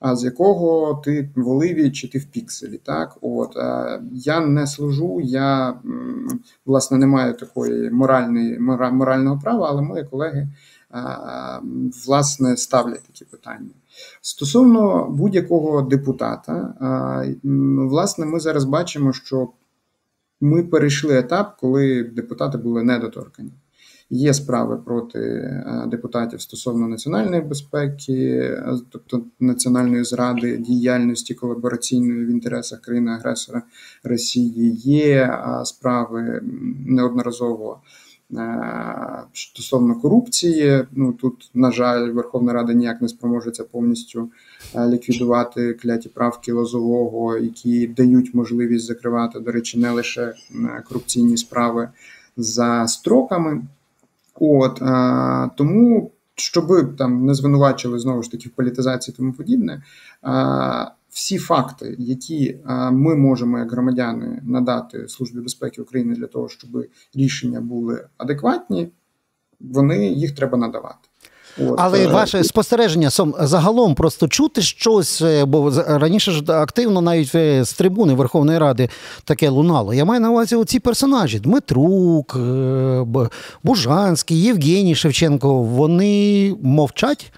А 0.00 0.16
з 0.16 0.24
якого 0.24 0.94
ти 1.04 1.30
в 1.36 1.48
Оливі 1.48 1.90
чи 1.90 2.08
ти 2.08 2.18
в 2.18 2.24
пікселі? 2.24 2.80
Так, 2.84 3.16
от 3.20 3.56
е, 3.56 4.00
я 4.12 4.40
не 4.40 4.66
служу, 4.66 5.20
я 5.24 5.74
власне 6.66 6.98
не 6.98 7.06
маю 7.06 7.34
такої 7.34 7.90
моральної 7.90 8.58
морального 8.92 9.38
права, 9.38 9.66
але 9.70 9.82
мої 9.82 10.04
колеги 10.04 10.48
власне 12.06 12.56
ставлять 12.56 13.02
такі 13.02 13.24
питання. 13.24 13.70
Стосовно 14.20 15.08
будь-якого 15.10 15.82
депутата, 15.82 16.74
власне, 17.88 18.26
ми 18.26 18.40
зараз 18.40 18.64
бачимо, 18.64 19.12
що 19.12 19.48
ми 20.40 20.62
перейшли 20.62 21.18
етап, 21.18 21.56
коли 21.60 22.02
депутати 22.02 22.58
були 22.58 22.82
недоторкані. 22.82 23.52
Є 24.10 24.34
справи 24.34 24.76
проти 24.76 25.50
депутатів 25.86 26.40
стосовно 26.40 26.88
національної 26.88 27.42
безпеки, 27.42 28.50
тобто 28.90 29.22
національної 29.40 30.04
зради, 30.04 30.56
діяльності 30.56 31.34
колабораційної 31.34 32.24
в 32.24 32.28
інтересах 32.28 32.80
країни-агресора 32.80 33.62
Росії. 34.04 34.74
Є 34.76 35.40
справи 35.64 36.40
неодноразово 36.86 37.80
Е, 37.80 38.05
стосовно 39.32 39.94
корупції, 39.94 40.86
ну 40.92 41.12
тут, 41.12 41.50
на 41.54 41.72
жаль, 41.72 42.10
Верховна 42.10 42.52
Рада 42.52 42.72
ніяк 42.72 43.02
не 43.02 43.08
спроможеться 43.08 43.64
повністю 43.64 44.30
е, 44.74 44.88
ліквідувати 44.88 45.72
кляті 45.72 46.08
правки 46.08 46.52
Лозового, 46.52 47.36
які 47.36 47.86
дають 47.86 48.34
можливість 48.34 48.86
закривати, 48.86 49.40
до 49.40 49.52
речі, 49.52 49.78
не 49.78 49.90
лише 49.90 50.22
е, 50.22 50.34
корупційні 50.88 51.36
справи 51.36 51.88
за 52.36 52.86
строками. 52.86 53.62
От 54.40 54.82
тому, 55.56 56.10
щоб 56.34 56.96
там 56.96 57.26
не 57.26 57.34
звинувачили 57.34 57.98
знову 57.98 58.22
ж 58.22 58.30
таки 58.30 58.48
в 58.48 58.52
політизації, 58.52 59.14
тому 59.16 59.32
подібне 59.32 59.82
всі 61.16 61.38
факти, 61.38 61.96
які 61.98 62.58
ми 62.92 63.16
можемо 63.16 63.58
як 63.58 63.72
громадяни 63.72 64.42
надати 64.44 65.08
Службі 65.08 65.40
безпеки 65.40 65.82
України 65.82 66.14
для 66.14 66.26
того, 66.26 66.48
щоб 66.48 66.70
рішення 67.14 67.60
були 67.60 68.06
адекватні, 68.16 68.88
вони 69.60 70.08
їх 70.08 70.34
треба 70.34 70.58
надавати. 70.58 71.08
От. 71.58 71.74
Але 71.78 72.04
е, 72.04 72.06
ваше 72.06 72.44
спостереження 72.44 73.10
сом 73.10 73.34
загалом 73.40 73.94
просто 73.94 74.28
чути 74.28 74.62
щось, 74.62 75.22
е, 75.22 75.44
бо 75.44 75.72
раніше 75.86 76.32
ж 76.32 76.42
активно 76.48 77.00
навіть 77.00 77.34
е, 77.34 77.64
з 77.64 77.72
трибуни 77.72 78.14
Верховної 78.14 78.58
Ради 78.58 78.88
таке 79.24 79.48
лунало. 79.48 79.94
Я 79.94 80.04
маю 80.04 80.20
на 80.20 80.30
увазі 80.30 80.56
оці 80.56 80.80
персонажі: 80.80 81.38
Дмитрук, 81.38 82.36
Бужанський, 83.62 84.40
Євгеній 84.40 84.94
Шевченко. 84.94 85.62
Вони 85.62 86.54
мовчать. 86.62 87.32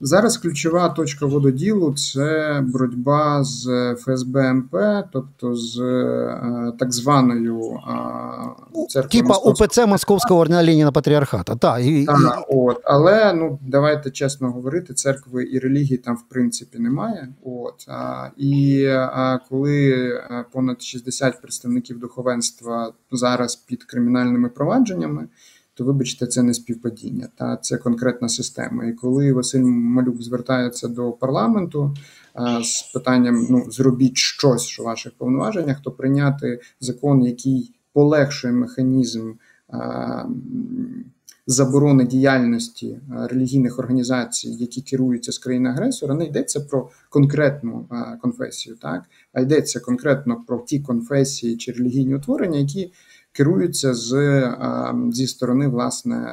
Зараз 0.00 0.36
ключова 0.36 0.88
точка 0.88 1.26
вододілу 1.26 1.94
це 1.94 2.60
боротьба 2.66 3.44
з 3.44 3.94
ФСБ 3.98 4.52
МП, 4.52 4.76
тобто 5.12 5.54
з 5.54 5.80
е, 5.80 6.72
так 6.78 6.92
званою 6.92 7.80
церквою 8.88 9.22
Типа 9.22 9.36
УПЦ 9.36 9.86
Московського 9.86 10.40
ордена 10.40 10.92
Патріархата. 10.92 11.56
Та, 11.56 11.78
і, 11.78 12.04
так, 12.04 12.18
і... 12.50 12.54
от, 12.54 12.80
Але 12.84 13.32
ну 13.32 13.58
давайте 13.62 14.10
чесно 14.10 14.52
говорити, 14.52 14.94
церкви 14.94 15.48
і 15.52 15.58
релігії 15.58 15.96
там 15.96 16.16
в 16.16 16.22
принципі 16.28 16.78
немає. 16.78 17.28
От, 17.44 17.88
а, 17.88 18.28
І 18.36 18.86
а, 18.86 19.38
коли 19.48 19.90
е, 19.90 20.44
понад 20.52 20.82
60 20.82 21.42
представників 21.42 21.98
духовенства 21.98 22.92
зараз 23.12 23.56
під 23.56 23.84
кримінальними 23.84 24.48
провадженнями 24.48 25.28
то 25.76 25.84
вибачте, 25.84 26.26
це 26.26 26.42
не 26.42 26.54
співпадіння. 26.54 27.28
Та 27.34 27.56
це 27.56 27.76
конкретна 27.76 28.28
система. 28.28 28.84
І 28.84 28.92
коли 28.92 29.32
Василь 29.32 29.62
Малюк 29.62 30.22
звертається 30.22 30.88
до 30.88 31.12
парламенту 31.12 31.94
а, 32.34 32.62
з 32.62 32.82
питанням: 32.94 33.46
ну 33.50 33.70
зробіть 33.70 34.16
щось 34.16 34.80
у 34.80 34.84
ваших 34.84 35.12
повноваженнях, 35.12 35.80
то 35.80 35.90
прийняти 35.90 36.60
закон, 36.80 37.22
який 37.22 37.74
полегшує 37.92 38.52
механізм. 38.52 39.32
А, 39.68 40.24
Заборони 41.48 42.06
діяльності 42.06 43.00
релігійних 43.30 43.78
організацій, 43.78 44.48
які 44.48 44.82
керуються 44.82 45.32
з 45.32 45.38
країни 45.38 45.68
агресора, 45.68 46.14
не 46.14 46.24
йдеться 46.24 46.60
про 46.60 46.88
конкретну 47.10 47.86
конфесію, 48.22 48.76
так 48.76 49.02
а 49.32 49.40
йдеться 49.40 49.80
конкретно 49.80 50.44
про 50.46 50.58
ті 50.58 50.80
конфесії 50.80 51.56
чи 51.56 51.72
релігійні 51.72 52.14
утворення, 52.14 52.58
які 52.58 52.92
керуються 53.36 53.94
з 53.94 54.42
зі 55.12 55.26
сторони 55.26 55.68
власне 55.68 56.26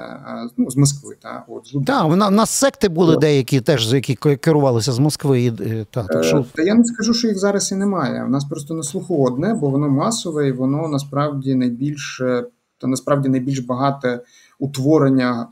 ну, 0.58 0.70
з 0.70 0.78
Москви. 0.78 1.16
Та 1.22 1.46
от 1.48 1.86
Так, 1.86 2.06
в 2.06 2.16
нас 2.16 2.50
секти 2.50 2.90
були 2.90 3.18
деякі, 3.18 3.62
теж 3.62 3.94
які 3.94 4.16
керувалися 4.16 4.92
з 4.92 5.00
Москви. 5.00 5.42
І, 5.42 5.52
та, 5.92 6.04
так, 6.04 6.24
що... 6.24 6.46
Та 6.54 6.64
я 6.64 6.76
не 6.76 6.84
скажу, 6.84 7.14
що 7.14 7.28
їх 7.28 7.40
зараз 7.40 7.72
і 7.72 7.76
немає. 7.76 8.24
У 8.24 8.30
нас 8.30 8.46
просто 8.46 8.74
на 8.74 8.84
слуху 8.84 9.26
одне, 9.26 9.54
бо 9.54 9.70
воно 9.70 9.90
масове 9.90 10.48
і 10.48 10.52
воно 10.52 10.88
насправді 10.88 11.56
найбільше 11.56 12.46
та 12.78 12.88
насправді 12.88 13.30
найбільш 13.30 13.60
багате 13.60 14.22
утворення 14.60 15.48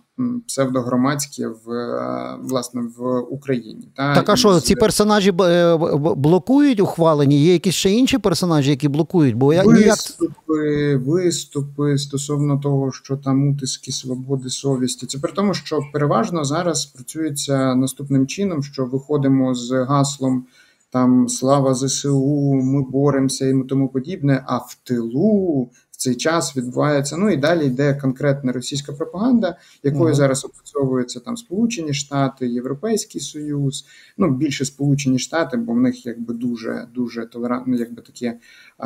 псевдогромадське 0.47 1.47
в 1.47 1.71
е, 1.71 2.37
власне 2.43 2.81
в 2.97 3.19
Україні. 3.19 3.87
Та 3.95 4.15
так 4.15 4.29
а 4.29 4.35
що 4.35 4.59
ці 4.59 4.75
персонажі 4.75 5.33
е, 5.41 5.77
блокують 6.15 6.79
ухвалені? 6.79 7.43
Є 7.43 7.53
якісь 7.53 7.75
ще 7.75 7.91
інші 7.91 8.17
персонажі, 8.17 8.69
які 8.69 8.87
блокують? 8.87 9.35
Бо 9.35 9.53
я 9.53 9.63
виступи, 9.63 10.95
виступи 10.97 11.97
стосовно 11.97 12.57
того, 12.57 12.91
що 12.91 13.17
там 13.17 13.49
утиски 13.49 13.91
свободи 13.91 14.49
совісті. 14.49 15.05
Це 15.05 15.19
при 15.19 15.31
тому, 15.31 15.53
що 15.53 15.79
переважно 15.93 16.43
зараз 16.43 16.85
працюється 16.85 17.75
наступним 17.75 18.27
чином, 18.27 18.63
що 18.63 18.85
виходимо 18.85 19.55
з 19.55 19.71
гаслом. 19.71 20.45
Там 20.91 21.29
слава 21.29 21.73
ЗСУ, 21.73 22.53
ми 22.53 22.81
боремося 22.81 23.49
і 23.49 23.63
тому 23.69 23.87
подібне. 23.87 24.43
А 24.47 24.57
в 24.57 24.77
тилу 24.83 25.69
цей 26.01 26.15
час 26.15 26.57
відбувається. 26.57 27.17
Ну 27.17 27.29
і 27.29 27.37
далі 27.37 27.65
йде 27.65 27.93
конкретна 27.93 28.51
російська 28.51 28.93
пропаганда, 28.93 29.57
якою 29.83 30.13
mm-hmm. 30.13 30.15
зараз 30.15 30.45
опрацьовуються 30.45 31.19
там 31.19 31.37
Сполучені 31.37 31.93
Штати, 31.93 32.47
Європейський 32.47 33.21
Союз, 33.21 33.85
ну 34.17 34.29
більше 34.29 34.65
Сполучені 34.65 35.19
Штати, 35.19 35.57
бо 35.57 35.73
в 35.73 35.79
них 35.79 36.05
якби 36.05 36.33
дуже 36.33 36.87
дуже 36.93 37.25
толерантно, 37.25 37.75
якби 37.75 38.01
таке 38.01 38.37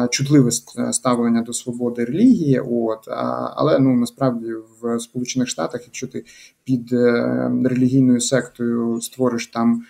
чутливе 0.10 0.52
ставлення 0.92 1.42
до 1.42 1.54
свободи 1.54 2.06
релігії. 2.06 2.60
От 2.60 3.08
але 3.56 3.80
ну 3.80 3.96
насправді 3.96 4.54
в 4.82 5.00
Сполучених 5.00 5.48
Штатах, 5.48 5.82
якщо 5.86 6.08
ти 6.08 6.26
під 6.64 6.94
е, 6.94 7.52
релігійною 7.66 8.22
сектою 8.22 9.02
створиш 9.02 9.48
там. 9.48 9.84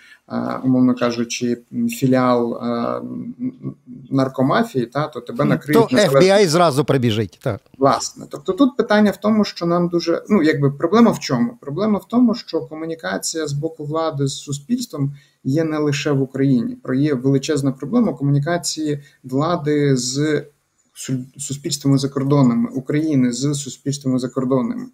Умовно 0.64 0.94
кажучи, 0.94 1.58
філіал 1.88 2.60
наркомафії, 4.10 4.86
та 4.86 5.06
то 5.06 5.20
тебе 5.20 5.44
накриють 5.44 5.88
То 5.88 5.96
FBI 5.96 6.48
зразу 6.48 6.84
прибіжить. 6.84 7.38
Так. 7.42 7.60
Власне, 7.78 8.26
тобто 8.30 8.52
тут 8.52 8.76
питання 8.76 9.10
в 9.10 9.16
тому, 9.16 9.44
що 9.44 9.66
нам 9.66 9.88
дуже 9.88 10.22
ну 10.28 10.42
якби 10.42 10.70
проблема 10.70 11.10
в 11.10 11.18
чому? 11.18 11.58
Проблема 11.60 11.98
в 11.98 12.08
тому, 12.08 12.34
що 12.34 12.60
комунікація 12.60 13.46
з 13.46 13.52
боку 13.52 13.84
влади 13.84 14.26
з 14.26 14.34
суспільством 14.34 15.14
є 15.44 15.64
не 15.64 15.78
лише 15.78 16.12
в 16.12 16.22
Україні. 16.22 16.76
Про 16.82 16.94
є 16.94 17.14
величезна 17.14 17.72
проблема 17.72 18.12
комунікації 18.12 19.02
влади 19.24 19.96
з 19.96 20.44
суспільствами 21.38 21.98
за 21.98 22.08
кордонами 22.08 22.70
України 22.70 23.32
з 23.32 23.54
суспільствами 23.54 24.18
за 24.18 24.28
кордонами. 24.28 24.86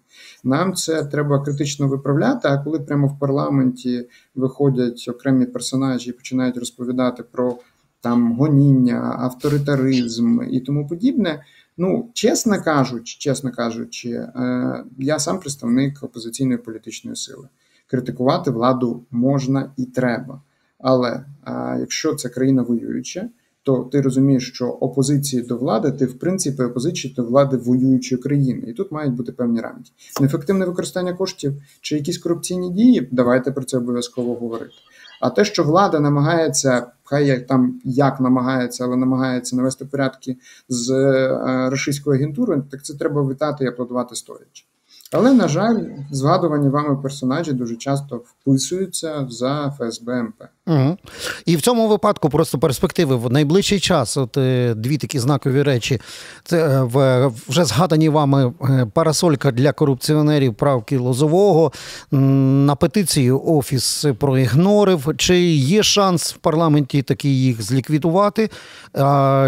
Нам 0.43 0.73
це 0.73 1.05
треба 1.05 1.43
критично 1.43 1.87
виправляти. 1.87 2.47
А 2.47 2.57
коли 2.57 2.79
прямо 2.79 3.07
в 3.07 3.19
парламенті 3.19 4.07
виходять 4.35 5.05
окремі 5.09 5.45
персонажі 5.45 6.09
і 6.09 6.13
починають 6.13 6.57
розповідати 6.57 7.23
про 7.23 7.57
там 8.01 8.33
гоніння, 8.33 9.15
авторитаризм 9.19 10.39
і 10.51 10.59
тому 10.59 10.87
подібне. 10.87 11.43
Ну, 11.77 12.09
чесно 12.13 12.63
кажучи, 12.63 13.17
чесно 13.19 13.51
кажучи, 13.51 14.09
е, 14.09 14.83
я 14.99 15.19
сам 15.19 15.39
представник 15.39 16.03
опозиційної 16.03 16.57
політичної 16.57 17.15
сили. 17.15 17.47
Критикувати 17.87 18.51
владу 18.51 19.05
можна 19.11 19.71
і 19.77 19.85
треба. 19.85 20.41
Але 20.79 21.25
е, 21.47 21.77
якщо 21.79 22.15
це 22.15 22.29
країна 22.29 22.61
воююча, 22.61 23.29
то 23.63 23.89
ти 23.91 24.01
розумієш, 24.01 24.51
що 24.53 24.67
опозиції 24.67 25.41
до 25.41 25.57
влади 25.57 25.91
ти 25.91 26.05
в 26.05 26.19
принципі 26.19 26.63
опозиції 26.63 27.13
до 27.13 27.23
влади 27.23 27.57
воюючої 27.57 28.21
країни, 28.21 28.63
і 28.67 28.73
тут 28.73 28.91
мають 28.91 29.13
бути 29.13 29.31
певні 29.31 29.61
рамки. 29.61 29.91
Неефективне 30.21 30.65
використання 30.65 31.13
коштів 31.13 31.53
чи 31.81 31.95
якісь 31.95 32.17
корупційні 32.17 32.69
дії. 32.69 33.09
Давайте 33.11 33.51
про 33.51 33.63
це 33.63 33.77
обов'язково 33.77 34.35
говорити. 34.35 34.73
А 35.21 35.29
те, 35.29 35.45
що 35.45 35.63
влада 35.63 35.99
намагається, 35.99 36.87
хай 37.03 37.27
як 37.27 37.47
там 37.47 37.81
як 37.83 38.19
намагається, 38.19 38.83
але 38.83 38.95
намагається 38.95 39.55
навести 39.55 39.85
порядки 39.85 40.37
з 40.69 40.91
е, 40.91 41.69
російською 41.69 42.15
агентурою, 42.15 42.63
так 42.71 42.85
це 42.85 42.93
треба 42.93 43.29
вітати 43.29 43.63
і 43.63 43.67
аплодувати 43.67 44.15
стоячи. 44.15 44.65
Але, 45.11 45.33
на 45.33 45.47
жаль, 45.47 45.85
згадувані 46.11 46.69
вами 46.69 46.97
персонажі 46.97 47.53
дуже 47.53 47.75
часто 47.75 48.15
вписуються 48.25 49.27
за 49.29 49.75
ФСБ 49.77 50.23
МП. 50.23 50.43
Угу. 50.67 50.97
І 51.45 51.55
в 51.55 51.61
цьому 51.61 51.87
випадку 51.87 52.29
просто 52.29 52.59
перспективи 52.59 53.15
в 53.15 53.31
найближчий 53.31 53.79
час. 53.79 54.17
От 54.17 54.37
е, 54.37 54.73
дві 54.73 54.97
такі 54.97 55.19
знакові 55.19 55.63
речі. 55.63 56.01
Це 56.43 56.57
е, 56.57 56.83
в 56.83 57.27
вже 57.49 57.65
згадані 57.65 58.09
вами 58.09 58.53
е, 58.61 58.87
парасолька 58.93 59.51
для 59.51 59.71
корупціонерів 59.71 60.53
правки 60.53 60.97
Лозового 60.97 61.71
на 62.11 62.75
петицію 62.75 63.41
Офіс 63.45 64.05
проігнорив. 64.19 65.09
Чи 65.17 65.41
є 65.51 65.83
шанс 65.83 66.33
в 66.33 66.37
парламенті 66.37 67.01
таки 67.01 67.29
їх 67.29 67.61
зліквідувати? 67.61 68.49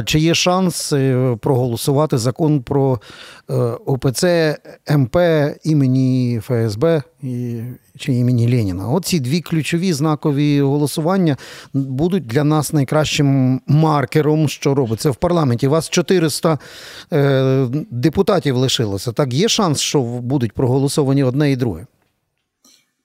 Чи 0.06 0.20
є 0.20 0.36
шанс 0.36 0.94
проголосувати 1.40 2.18
закон 2.18 2.62
про 2.62 3.00
ОПЦ 3.86 4.58
МП 4.90 5.18
імені 5.64 6.42
ФСБ? 6.44 7.04
чи 7.98 8.14
імені 8.14 8.56
Леніна. 8.56 8.90
Оці 8.90 9.20
дві 9.20 9.42
ключові 9.42 9.94
знакові 9.94 10.62
голосування 10.62 11.05
будуть 11.74 12.28
для 12.28 12.44
нас 12.44 12.74
найкращим 12.74 13.62
маркером, 13.68 14.50
що 14.50 14.76
робиться 14.76 15.12
в 15.12 15.16
парламенті. 15.16 15.68
Вас 15.68 15.90
400 15.90 16.60
е, 17.14 17.68
депутатів 17.92 18.58
лишилося. 18.58 19.12
Так, 19.12 19.34
є 19.34 19.48
шанс, 19.48 19.80
що 19.80 20.02
будуть 20.02 20.54
проголосовані 20.54 21.24
одне 21.24 21.52
і 21.52 21.56
друге. 21.56 21.86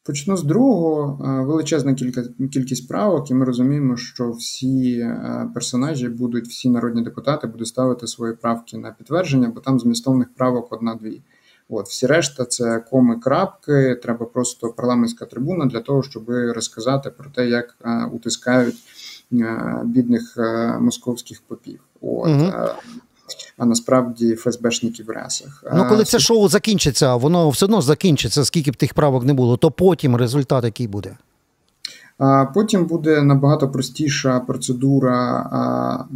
Почну 0.07 0.37
з 0.37 0.43
другого. 0.43 1.25
Е, 1.25 1.45
величезна 1.45 1.95
кілька, 1.95 2.23
кількість 2.53 2.89
правок, 2.89 3.31
і 3.31 3.35
ми 3.35 3.45
розуміємо, 3.45 3.97
що 3.97 4.31
всі 4.31 4.99
е, 4.99 5.51
персонажі 5.55 6.09
будуть, 6.09 6.47
всі 6.47 6.71
народні 6.71 7.03
депутати 7.03 7.47
будуть 7.47 7.69
ставити 7.69 8.07
свої 8.07 8.35
правки 8.35 8.79
на 8.79 8.91
підтвердження, 8.91 9.53
бо 9.55 9.61
там 9.61 9.81
змістовних 9.81 10.35
правок 10.35 10.73
одна-дві. 10.73 11.23
От 11.71 11.89
всі 11.89 12.07
решта 12.07 12.45
це 12.45 12.85
коми 12.91 13.17
крапки. 13.17 13.95
Треба 14.03 14.27
просто 14.27 14.69
парламентська 14.69 15.27
трибуна 15.27 15.67
для 15.67 15.81
того, 15.81 16.03
щоб 16.03 16.25
розказати 16.29 17.11
про 17.11 17.31
те, 17.31 17.49
як 17.49 17.77
а, 17.83 18.07
утискають 18.07 18.77
а, 19.33 19.83
бідних 19.85 20.39
а, 20.39 20.79
московських 20.81 21.43
попів. 21.49 21.81
От 22.01 22.29
угу. 22.29 22.53
а 23.59 23.65
насправді 23.65 24.35
ФСБшників 24.35 25.07
в 25.07 25.11
рясах. 25.11 25.65
Ну 25.75 25.87
коли 25.89 26.05
це 26.05 26.19
шоу 26.19 26.49
закінчиться, 26.49 27.17
воно 27.17 27.51
все 27.51 27.65
одно 27.65 27.83
закінчиться, 27.83 28.45
скільки 28.45 28.71
б 28.71 28.77
тих 28.77 28.95
правок 28.95 29.25
не 29.25 29.35
було, 29.35 29.57
то 29.57 29.71
потім 29.71 30.17
результат 30.17 30.65
який 30.65 30.89
буде. 30.89 31.17
Потім 32.55 32.87
буде 32.87 33.23
набагато 33.23 33.69
простіша 33.69 34.41
процедура 34.41 36.07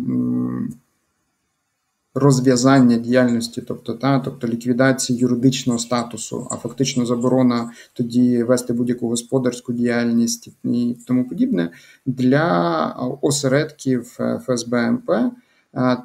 розв'язання 2.14 2.96
діяльності, 2.96 3.62
тобто 3.62 3.94
та, 3.94 4.20
тобто 4.20 4.48
ліквідації 4.48 5.18
юридичного 5.18 5.78
статусу, 5.78 6.48
а 6.50 6.56
фактично 6.56 7.06
заборона 7.06 7.70
тоді 7.92 8.42
вести 8.42 8.72
будь-яку 8.72 9.08
господарську 9.08 9.72
діяльність 9.72 10.48
і 10.64 10.96
тому 11.06 11.28
подібне 11.28 11.70
для 12.06 12.96
осередків 13.20 14.18
ФСБ 14.46 14.90
МП. 14.90 15.10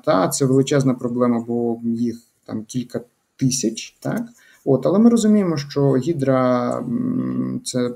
Та 0.05 0.27
це 0.27 0.45
величезна 0.45 0.93
проблема, 0.93 1.45
бо 1.47 1.79
їх 1.83 2.19
там 2.45 2.63
кілька 2.63 3.01
тисяч, 3.37 3.97
так. 3.99 4.21
От, 4.65 4.85
Але 4.85 4.99
ми 4.99 5.09
розуміємо, 5.09 5.57
що 5.57 5.95
гідра 5.95 6.83
це, 7.63 7.91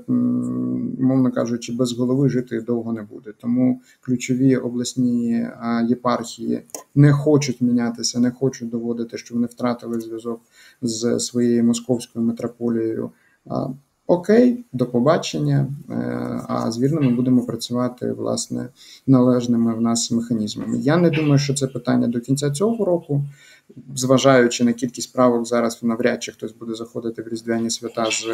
мовно 0.98 1.32
кажучи, 1.32 1.72
без 1.72 1.92
голови 1.92 2.28
жити 2.28 2.60
довго 2.60 2.92
не 2.92 3.02
буде. 3.02 3.32
Тому 3.40 3.80
ключові 4.00 4.56
обласні 4.56 5.46
єпархії 5.88 6.62
не 6.94 7.12
хочуть 7.12 7.60
мінятися, 7.60 8.20
не 8.20 8.30
хочуть 8.30 8.70
доводити, 8.70 9.18
що 9.18 9.34
вони 9.34 9.46
втратили 9.46 10.00
зв'язок 10.00 10.40
з 10.82 11.20
своєю 11.20 11.64
московською 11.64 12.24
метрополією. 12.24 13.10
Окей, 14.06 14.64
до 14.72 14.86
побачення. 14.86 15.66
Е, 15.90 15.94
а 16.48 16.70
з 16.70 16.78
вірними 16.78 17.10
будемо 17.10 17.46
працювати 17.46 18.12
власне 18.12 18.68
належними 19.06 19.74
в 19.74 19.80
нас 19.80 20.10
механізмами. 20.10 20.78
Я 20.78 20.96
не 20.96 21.10
думаю, 21.10 21.38
що 21.38 21.54
це 21.54 21.66
питання 21.66 22.06
до 22.06 22.20
кінця 22.20 22.50
цього 22.50 22.84
року, 22.84 23.24
зважаючи 23.94 24.64
на 24.64 24.72
кількість 24.72 25.12
правок, 25.12 25.46
зараз 25.46 25.82
навряд 25.82 26.22
чи 26.22 26.32
хтось 26.32 26.52
буде 26.52 26.74
заходити 26.74 27.22
в 27.22 27.28
різдвяні 27.28 27.70
свята 27.70 28.10
з 28.10 28.26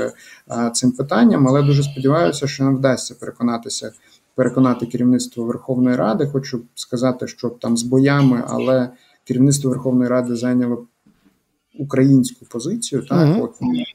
е, 0.50 0.70
цим 0.70 0.92
питанням, 0.92 1.48
але 1.48 1.62
дуже 1.62 1.82
сподіваюся, 1.82 2.46
що 2.46 2.64
нам 2.64 2.76
вдасться 2.76 3.14
переконатися, 3.20 3.92
переконати 4.34 4.86
керівництво 4.86 5.44
Верховної 5.44 5.96
Ради. 5.96 6.26
Хочу 6.26 6.60
сказати, 6.74 7.26
що 7.26 7.48
там 7.48 7.76
з 7.76 7.82
боями, 7.82 8.44
але 8.48 8.90
керівництво 9.24 9.70
Верховної 9.70 10.10
Ради 10.10 10.36
зайняло 10.36 10.86
українську 11.80 12.46
позицію. 12.46 13.06
Так, 13.08 13.28
mm-hmm. 13.28 13.42
от 13.44 13.54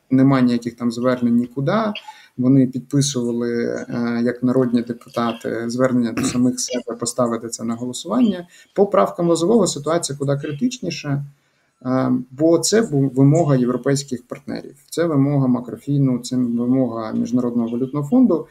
немає 0.10 0.44
ніяких 0.44 0.76
там 0.76 0.92
звернень 0.92 1.36
нікуди. 1.36 1.94
Вони 2.38 2.68
підписували 2.68 3.66
е, 3.90 4.22
як 4.24 4.44
народні 4.44 4.82
депутати 4.82 5.70
звернення 5.70 6.12
до 6.12 6.24
самих 6.24 6.60
себе 6.60 6.98
поставити 7.00 7.50
це 7.50 7.64
на 7.64 7.76
голосування. 7.76 8.48
По 8.74 8.88
правкам 8.88 9.28
лозового 9.28 9.68
ситуація 9.68 10.18
куди 10.18 10.38
критичніша, 10.38 11.26
бо 12.32 12.60
це 12.60 12.82
вимога 12.92 13.56
європейських 13.56 14.28
партнерів, 14.28 14.76
це 14.90 15.06
вимога 15.06 15.48
макрофіну, 15.48 16.20
це 16.20 16.36
вимога 16.36 17.12
міжнародного 17.12 17.70
валютного 17.70 18.08
фонду. 18.08 18.48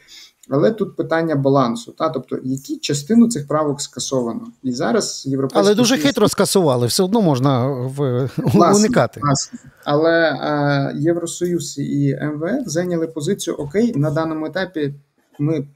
Але 0.51 0.71
тут 0.71 0.97
питання 0.97 1.37
балансу, 1.37 1.93
та 1.93 2.09
тобто, 2.09 2.39
які 2.43 2.77
частину 2.77 3.29
цих 3.29 3.49
правок 3.49 3.81
скасовано, 3.81 4.47
і 4.63 4.73
зараз 4.73 5.27
європейські 5.27 5.67
але 5.67 5.75
дуже 5.75 5.97
хитро 5.97 6.29
скасували, 6.29 6.87
все 6.87 7.03
одно 7.03 7.21
можна 7.21 7.67
в 7.67 8.31
власне, 8.37 8.85
уникати. 8.85 9.21
Власне. 9.23 9.59
Але 9.85 10.39
а, 10.41 10.93
Євросоюз 10.97 11.79
і 11.79 12.19
МВФ 12.23 12.67
зайняли 12.67 13.07
позицію 13.07 13.57
Окей, 13.57 13.93
на 13.97 14.11
даному 14.11 14.47
етапі 14.47 14.95
ми 15.39 15.67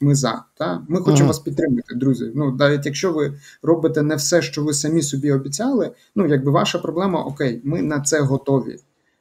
ми 0.00 0.14
за. 0.14 0.44
Та? 0.54 0.82
Ми 0.88 0.98
хочемо 0.98 1.16
ага. 1.16 1.26
вас 1.26 1.38
підтримати, 1.38 1.94
друзі. 1.94 2.32
Ну 2.34 2.56
навіть 2.58 2.86
якщо 2.86 3.12
ви 3.12 3.38
робите 3.62 4.02
не 4.02 4.16
все, 4.16 4.42
що 4.42 4.64
ви 4.64 4.74
самі 4.74 5.02
собі 5.02 5.32
обіцяли, 5.32 5.90
ну 6.14 6.26
якби 6.26 6.50
ваша 6.50 6.78
проблема, 6.78 7.22
окей, 7.22 7.60
ми 7.64 7.82
на 7.82 8.00
це 8.00 8.20
готові. 8.20 8.78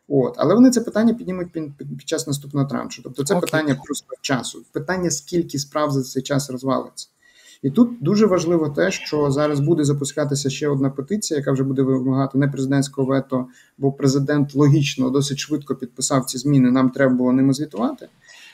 От, 0.08 0.36
але 0.38 0.56
вони 0.56 0.70
це 0.70 0.82
питання 0.82 1.14
піднімуть 1.14 1.52
під, 1.52 1.78
під, 1.78 1.98
під 1.98 2.10
час 2.10 2.28
наступного 2.28 2.68
траншу. 2.68 3.04
Тобто, 3.04 3.24
це 3.24 3.36
okay. 3.36 3.42
питання 3.42 3.76
просто 3.86 4.08
часу. 4.22 4.64
Питання, 4.72 5.12
скільки 5.12 5.60
справ 5.60 5.92
за 5.92 6.04
цей 6.04 6.24
час 6.24 6.50
розвалиться. 6.50 7.08
І 7.62 7.70
тут 7.70 7.90
дуже 8.02 8.26
важливо 8.26 8.70
те, 8.70 8.92
що 8.92 9.32
зараз 9.32 9.60
буде 9.60 9.84
запускатися 9.84 10.50
ще 10.50 10.68
одна 10.68 10.90
петиція, 10.90 11.38
яка 11.38 11.52
вже 11.52 11.64
буде 11.64 11.82
вимагати 11.82 12.38
не 12.38 12.48
президентського 12.48 13.08
вето, 13.08 13.48
бо 13.78 13.92
президент 13.92 14.56
логічно 14.56 15.10
досить 15.10 15.38
швидко 15.38 15.76
підписав 15.76 16.26
ці 16.26 16.38
зміни. 16.38 16.72
Нам 16.72 16.90
треба 16.90 17.14
було 17.16 17.32
ними 17.32 17.54
звітувати. 17.54 18.08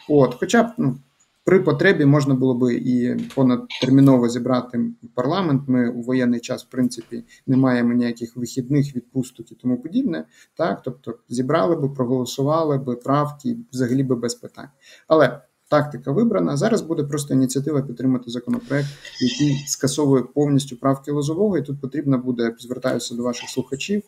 От, 0.10 0.36
хоча 0.40 0.64
б 0.64 0.68
ну 0.78 0.98
при 1.46 1.60
потребі 1.60 2.06
можна 2.06 2.36
було 2.36 2.56
би 2.56 2.76
і 2.76 3.16
понадтерміново 3.36 4.30
зібрати 4.30 4.80
парламент. 5.16 5.62
Ми 5.68 5.90
у 5.90 6.02
воєнний 6.02 6.40
час, 6.40 6.64
в 6.64 6.70
принципі, 6.70 7.24
не 7.48 7.58
маємо 7.58 7.94
ніяких 7.94 8.38
вихідних 8.38 8.96
відпусток 8.96 9.52
і 9.52 9.56
тому 9.56 9.78
подібне. 9.78 10.26
Так, 10.58 10.82
тобто 10.84 11.18
зібрали 11.30 11.76
би, 11.76 11.90
проголосували 11.90 12.78
би 12.78 12.96
правки, 12.96 13.58
взагалі 13.72 14.04
би 14.04 14.16
без 14.16 14.36
питань. 14.36 14.70
Але 15.08 15.42
тактика 15.70 16.12
вибрана. 16.12 16.58
Зараз 16.58 16.82
буде 16.82 17.04
просто 17.04 17.34
ініціатива 17.34 17.82
підтримати 17.82 18.32
законопроект, 18.32 18.88
який 19.22 19.64
скасовує 19.68 20.24
повністю 20.24 20.78
правки 20.78 21.12
лозового. 21.12 21.58
І 21.58 21.62
тут 21.62 21.82
потрібно 21.82 22.18
буде 22.18 22.56
звертаюся 22.60 23.16
до 23.16 23.24
ваших 23.24 23.50
слухачів. 23.50 24.04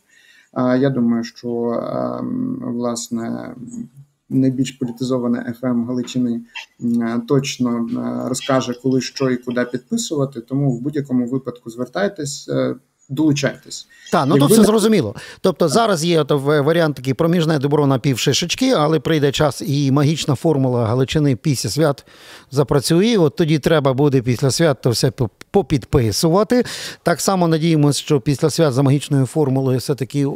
Я 0.58 0.90
думаю, 0.90 1.24
що 1.24 1.72
ем, 1.72 2.60
власне 2.62 3.56
найбільш 4.40 4.72
політизоване 4.72 5.54
ФМ 5.60 5.86
Галичини 5.86 6.42
е, 6.82 7.22
точно 7.28 7.78
е, 7.78 8.30
розкаже, 8.30 8.74
коли 8.84 9.02
що 9.02 9.32
і 9.32 9.38
куди 9.38 9.66
підписувати. 9.66 10.42
Тому 10.42 10.72
в 10.72 10.82
будь-якому 10.82 11.28
випадку 11.28 11.70
звертайтесь. 11.70 12.50
Долучайтесь. 13.10 13.88
Так, 14.12 14.26
ну 14.28 14.38
тут 14.38 14.52
все 14.52 14.64
зрозуміло. 14.64 15.16
Тобто 15.42 15.70
зараз 15.70 16.06
є 16.06 16.24
то 16.24 16.38
варіант 16.38 16.96
такий 16.96 17.14
проміжне 17.14 17.60
добро 17.60 17.88
на 17.88 18.00
півшишечки, 18.00 18.72
але 18.72 19.00
прийде 19.00 19.32
час 19.32 19.64
і 19.66 19.92
магічна 19.92 20.36
формула 20.36 20.86
Галичини 20.86 21.36
після 21.36 21.70
свят 21.70 22.06
запрацює. 22.52 23.18
От 23.18 23.36
тоді 23.36 23.60
треба 23.60 23.94
буде 23.94 24.22
після 24.22 24.52
свят 24.52 24.82
то 24.82 24.90
все 24.90 25.12
попідписувати. 25.52 26.66
Так 27.04 27.22
само 27.22 27.48
надіємося, 27.48 28.00
що 28.00 28.22
після 28.22 28.50
свят 28.50 28.74
за 28.74 28.84
магічною 28.84 29.26
формулою 29.26 29.78
все-таки 29.78 30.22
е, 30.22 30.28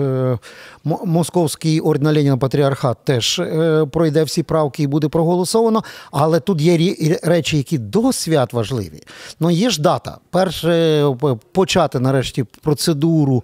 е, 0.00 0.38
московський 0.84 1.80
орден 1.80 2.14
Леніна 2.14 2.36
патріархат 2.36 2.98
теж 3.04 3.38
е, 3.38 3.86
пройде 3.92 4.24
всі 4.24 4.42
правки 4.42 4.82
і 4.82 4.86
буде 4.86 5.08
проголосовано. 5.08 5.84
Але 6.10 6.40
тут 6.40 6.60
є 6.60 6.94
речі, 7.22 7.56
які 7.56 7.78
до 7.78 8.12
свят 8.12 8.52
важливі. 8.52 9.02
Ну 9.40 9.50
є 9.50 9.70
ж 9.70 9.82
дата. 9.82 10.18
Перше 10.30 11.04
почати 11.52 12.00
нарешті 12.06 12.44
процедуру 12.62 13.42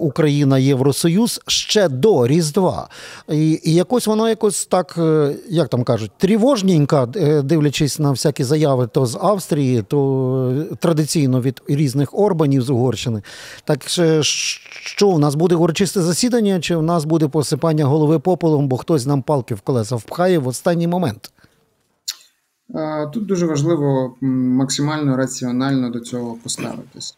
Україна 0.00 0.58
Євросоюз 0.58 1.40
ще 1.46 1.88
до 1.88 2.26
Різдва. 2.26 2.88
І, 3.28 3.60
і 3.64 3.74
якось 3.74 4.06
воно 4.06 4.28
якось 4.28 4.66
так, 4.66 4.94
е, 4.98 5.34
як 5.48 5.68
там 5.68 5.84
кажуть, 5.84 6.10
тривожненько, 6.18 7.08
е, 7.16 7.42
дивлячись 7.42 7.98
на 7.98 8.10
всякі 8.10 8.44
заяви 8.44 8.86
то 8.86 9.06
з 9.06 9.18
Австрії, 9.20 9.82
то 9.82 10.64
традиційно 10.78 11.40
від 11.40 11.62
різних 11.68 12.18
Орбанів 12.18 12.62
з 12.62 12.70
Угорщини. 12.70 13.22
Так 13.64 13.88
що 14.20 15.08
у 15.08 15.18
нас 15.18 15.34
буде 15.34 15.54
урочисте 15.54 16.02
засідання, 16.02 16.60
чи 16.60 16.76
в 16.76 16.82
нас 16.82 17.04
буде 17.04 17.28
посипання 17.28 17.84
голови 17.84 18.18
попелом, 18.18 18.68
бо 18.68 18.76
хтось 18.76 19.06
нам 19.06 19.22
палки 19.22 19.54
в 19.54 19.60
колеса 19.60 19.96
впхає 19.96 20.38
в 20.38 20.48
останній 20.48 20.88
момент? 20.88 21.30
Тут 23.12 23.26
дуже 23.26 23.46
важливо 23.46 24.16
максимально 24.20 25.16
раціонально 25.16 25.90
до 25.90 26.00
цього 26.00 26.36
поставитись. 26.42 27.16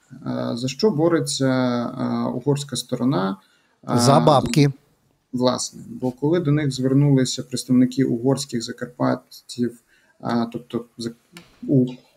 За 0.52 0.68
що 0.68 0.90
бореться 0.90 1.86
угорська 2.34 2.76
сторона? 2.76 3.36
За 3.94 4.20
бабки. 4.20 4.72
Власне, 5.32 5.80
бо 5.88 6.10
коли 6.10 6.40
до 6.40 6.50
них 6.50 6.72
звернулися 6.72 7.42
представники 7.42 8.04
угорських 8.04 8.64
закарпатів, 8.64 9.78
тобто 10.52 10.84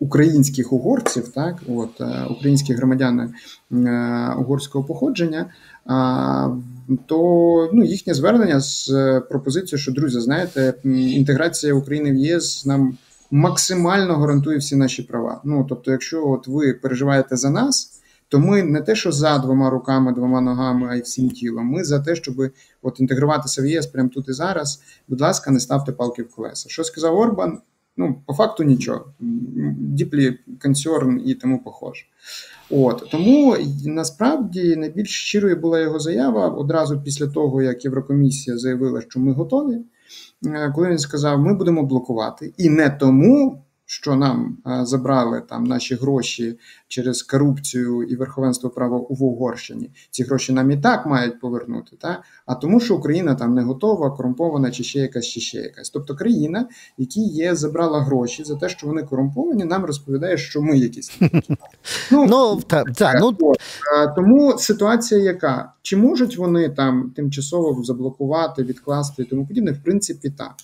українських 0.00 0.72
угорців, 0.72 1.28
так 1.28 1.62
от 1.68 2.02
українські 2.30 2.74
громадяни 2.74 3.30
угорського 4.38 4.84
походження, 4.84 5.46
то 7.06 7.70
ну, 7.72 7.84
їхнє 7.84 8.14
звернення 8.14 8.60
з 8.60 8.90
пропозицією, 9.28 9.78
що 9.78 9.92
друзі, 9.92 10.20
знаєте, 10.20 10.74
інтеграція 10.84 11.74
України 11.74 12.12
в 12.12 12.16
ЄС 12.16 12.66
нам 12.66 12.96
максимально 13.30 14.16
гарантує 14.16 14.58
всі 14.58 14.76
наші 14.76 15.02
права. 15.02 15.40
Ну 15.44 15.66
тобто, 15.68 15.90
якщо 15.90 16.28
от 16.28 16.48
ви 16.48 16.72
переживаєте 16.74 17.36
за 17.36 17.50
нас, 17.50 18.00
то 18.28 18.38
ми 18.38 18.62
не 18.62 18.80
те, 18.80 18.94
що 18.94 19.12
за 19.12 19.38
двома 19.38 19.70
руками, 19.70 20.12
двома 20.12 20.40
ногами, 20.40 20.88
а 20.90 20.94
й 20.94 21.00
всім 21.00 21.30
тілом. 21.30 21.66
Ми 21.66 21.84
за 21.84 22.00
те, 22.00 22.16
щоб 22.16 22.34
от 22.82 23.00
інтегруватися 23.00 23.62
в 23.62 23.66
ЄС 23.66 23.86
прямо 23.86 24.08
тут 24.08 24.28
і 24.28 24.32
зараз. 24.32 24.82
Будь 25.08 25.20
ласка, 25.20 25.50
не 25.50 25.60
ставте 25.60 25.92
палки 25.92 26.22
в 26.22 26.30
колеса. 26.34 26.68
Що 26.68 26.84
сказав 26.84 27.18
Орбан? 27.18 27.58
Ну, 27.96 28.22
по 28.26 28.34
факту 28.34 28.64
нічого. 28.64 29.04
Діплі 29.78 30.38
консерн 30.62 31.22
і 31.26 31.34
тому 31.34 31.62
похоже. 31.64 32.04
От 32.70 33.08
тому 33.10 33.56
насправді 33.84 34.76
найбільш 34.76 35.10
щирою 35.10 35.56
була 35.56 35.80
його 35.80 35.98
заява 35.98 36.48
одразу 36.48 37.00
після 37.00 37.26
того, 37.26 37.62
як 37.62 37.84
Єврокомісія 37.84 38.58
заявила, 38.58 39.00
що 39.00 39.20
ми 39.20 39.32
готові. 39.32 39.78
Е, 40.46 40.72
коли 40.74 40.88
він 40.88 40.98
сказав, 40.98 41.40
ми 41.40 41.54
будемо 41.54 41.82
блокувати, 41.82 42.54
і 42.56 42.68
не 42.68 42.90
тому, 42.90 43.65
що 43.86 44.16
нам 44.16 44.58
е, 44.66 44.86
забрали 44.86 45.42
там 45.48 45.64
наші 45.64 45.94
гроші 45.94 46.58
через 46.88 47.22
корупцію 47.22 48.02
і 48.02 48.16
верховенство 48.16 48.70
права 48.70 48.96
в 48.96 49.22
Угорщині. 49.22 49.90
Ці 50.10 50.22
гроші 50.22 50.52
нам 50.52 50.70
і 50.70 50.76
так 50.76 51.06
мають 51.06 51.40
повернути, 51.40 51.96
та? 51.96 52.22
а 52.46 52.54
тому, 52.54 52.80
що 52.80 52.96
Україна 52.96 53.34
там 53.34 53.54
не 53.54 53.62
готова, 53.62 54.10
корумпована, 54.10 54.70
чи 54.70 54.84
ще 54.84 54.98
якась, 54.98 55.26
чи 55.26 55.40
ще 55.40 55.58
якась. 55.58 55.90
Тобто 55.90 56.16
країна, 56.16 56.68
які 56.98 57.20
є, 57.20 57.54
забрала 57.54 58.00
гроші 58.00 58.44
за 58.44 58.56
те, 58.56 58.68
що 58.68 58.86
вони 58.86 59.02
корумповані, 59.02 59.64
нам 59.64 59.84
розповідає, 59.84 60.36
що 60.36 60.62
ми 60.62 60.78
якісь. 60.78 61.18
Ну, 62.10 62.26
ну, 62.28 62.62
та, 62.66 62.84
та, 62.84 63.20
ну... 63.20 63.54
Тому 64.16 64.58
ситуація, 64.58 65.20
яка 65.20 65.72
чи 65.82 65.96
можуть 65.96 66.36
вони 66.36 66.68
там 66.68 67.12
тимчасово 67.16 67.82
заблокувати, 67.84 68.62
відкласти 68.62 69.22
і 69.22 69.24
тому 69.24 69.46
подібне, 69.46 69.72
в 69.72 69.82
принципі, 69.82 70.30
так. 70.30 70.54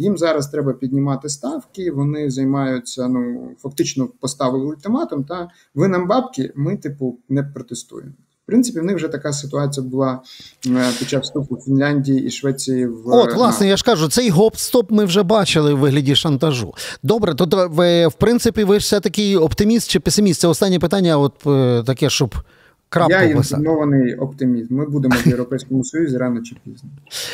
Їм 0.00 0.18
зараз 0.18 0.48
треба 0.48 0.72
піднімати 0.72 1.28
ставки. 1.28 1.90
Вони 1.90 2.30
займаються. 2.30 3.08
Ну 3.08 3.50
фактично 3.58 4.08
поставили 4.20 4.64
ультиматум. 4.64 5.24
Та 5.24 5.48
ви 5.74 5.88
нам 5.88 6.08
бабки, 6.08 6.52
ми 6.56 6.76
типу 6.76 7.18
не 7.28 7.42
протестуємо. 7.42 8.12
В 8.42 8.46
принципі, 8.46 8.80
в 8.80 8.84
них 8.84 8.96
вже 8.96 9.08
така 9.08 9.32
ситуація 9.32 9.86
була 9.86 10.20
е, 10.66 10.90
під 10.98 11.08
час 11.08 11.22
вступу 11.22 11.56
Фінляндії 11.56 12.26
і 12.26 12.30
Швеції 12.30 12.86
в 12.86 13.08
от 13.08 13.34
власне. 13.34 13.68
Я 13.68 13.76
ж 13.76 13.84
кажу, 13.84 14.08
цей 14.08 14.30
гоп-стоп 14.30 14.86
ми 14.90 15.04
вже 15.04 15.22
бачили 15.22 15.74
в 15.74 15.78
вигляді 15.78 16.14
шантажу. 16.14 16.74
Добре, 17.02 17.34
то 17.34 17.68
ви 17.70 18.06
в 18.06 18.12
принципі, 18.12 18.64
ви 18.64 18.74
ж 18.74 18.84
все 18.84 19.00
таки 19.00 19.36
оптиміст 19.36 19.90
чи 19.90 20.00
песиміст? 20.00 20.40
Це 20.40 20.48
останнє 20.48 20.78
питання. 20.78 21.18
От 21.18 21.46
е, 21.46 21.82
таке, 21.86 22.10
щоб 22.10 22.34
Крапку 22.92 23.12
Я 23.12 23.22
інформований 23.22 24.14
оптиміст. 24.14 24.70
Ми 24.70 24.86
будемо 24.86 25.16
в 25.24 25.28
Європейському 25.28 25.84
Союзі 25.84 26.16
рано 26.16 26.40
чи 26.42 26.56
пізно. 26.64 26.88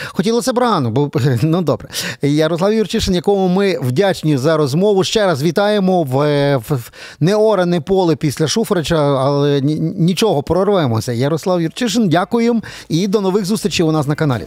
Хотілося 0.07 0.53
б 0.53 0.59
рано, 0.59 0.91
бо 0.91 1.11
ну 1.43 1.63
добре. 1.63 1.89
Ярослав 2.23 2.73
Юрчишин, 2.73 3.15
якому 3.15 3.49
ми 3.49 3.79
вдячні 3.79 4.37
за 4.37 4.57
розмову. 4.57 5.05
Ще 5.05 5.27
раз 5.27 5.43
вітаємо 5.43 6.03
в, 6.03 6.57
в, 6.57 6.91
не 7.67 7.81
поле 7.81 8.17
після 8.17 8.49
Шуфрича, 8.49 9.17
але 9.17 9.61
нічого 9.97 10.43
прорвемося. 10.43 11.13
Ярослав 11.13 11.63
Юрчишин, 11.63 12.09
дякуємо 12.09 12.63
і 12.89 13.09
до 13.09 13.21
нових 13.21 13.45
зустрічей 13.45 13.87
у 13.87 13.93
нас 13.93 14.07
на 14.07 14.15
каналі. 14.15 14.45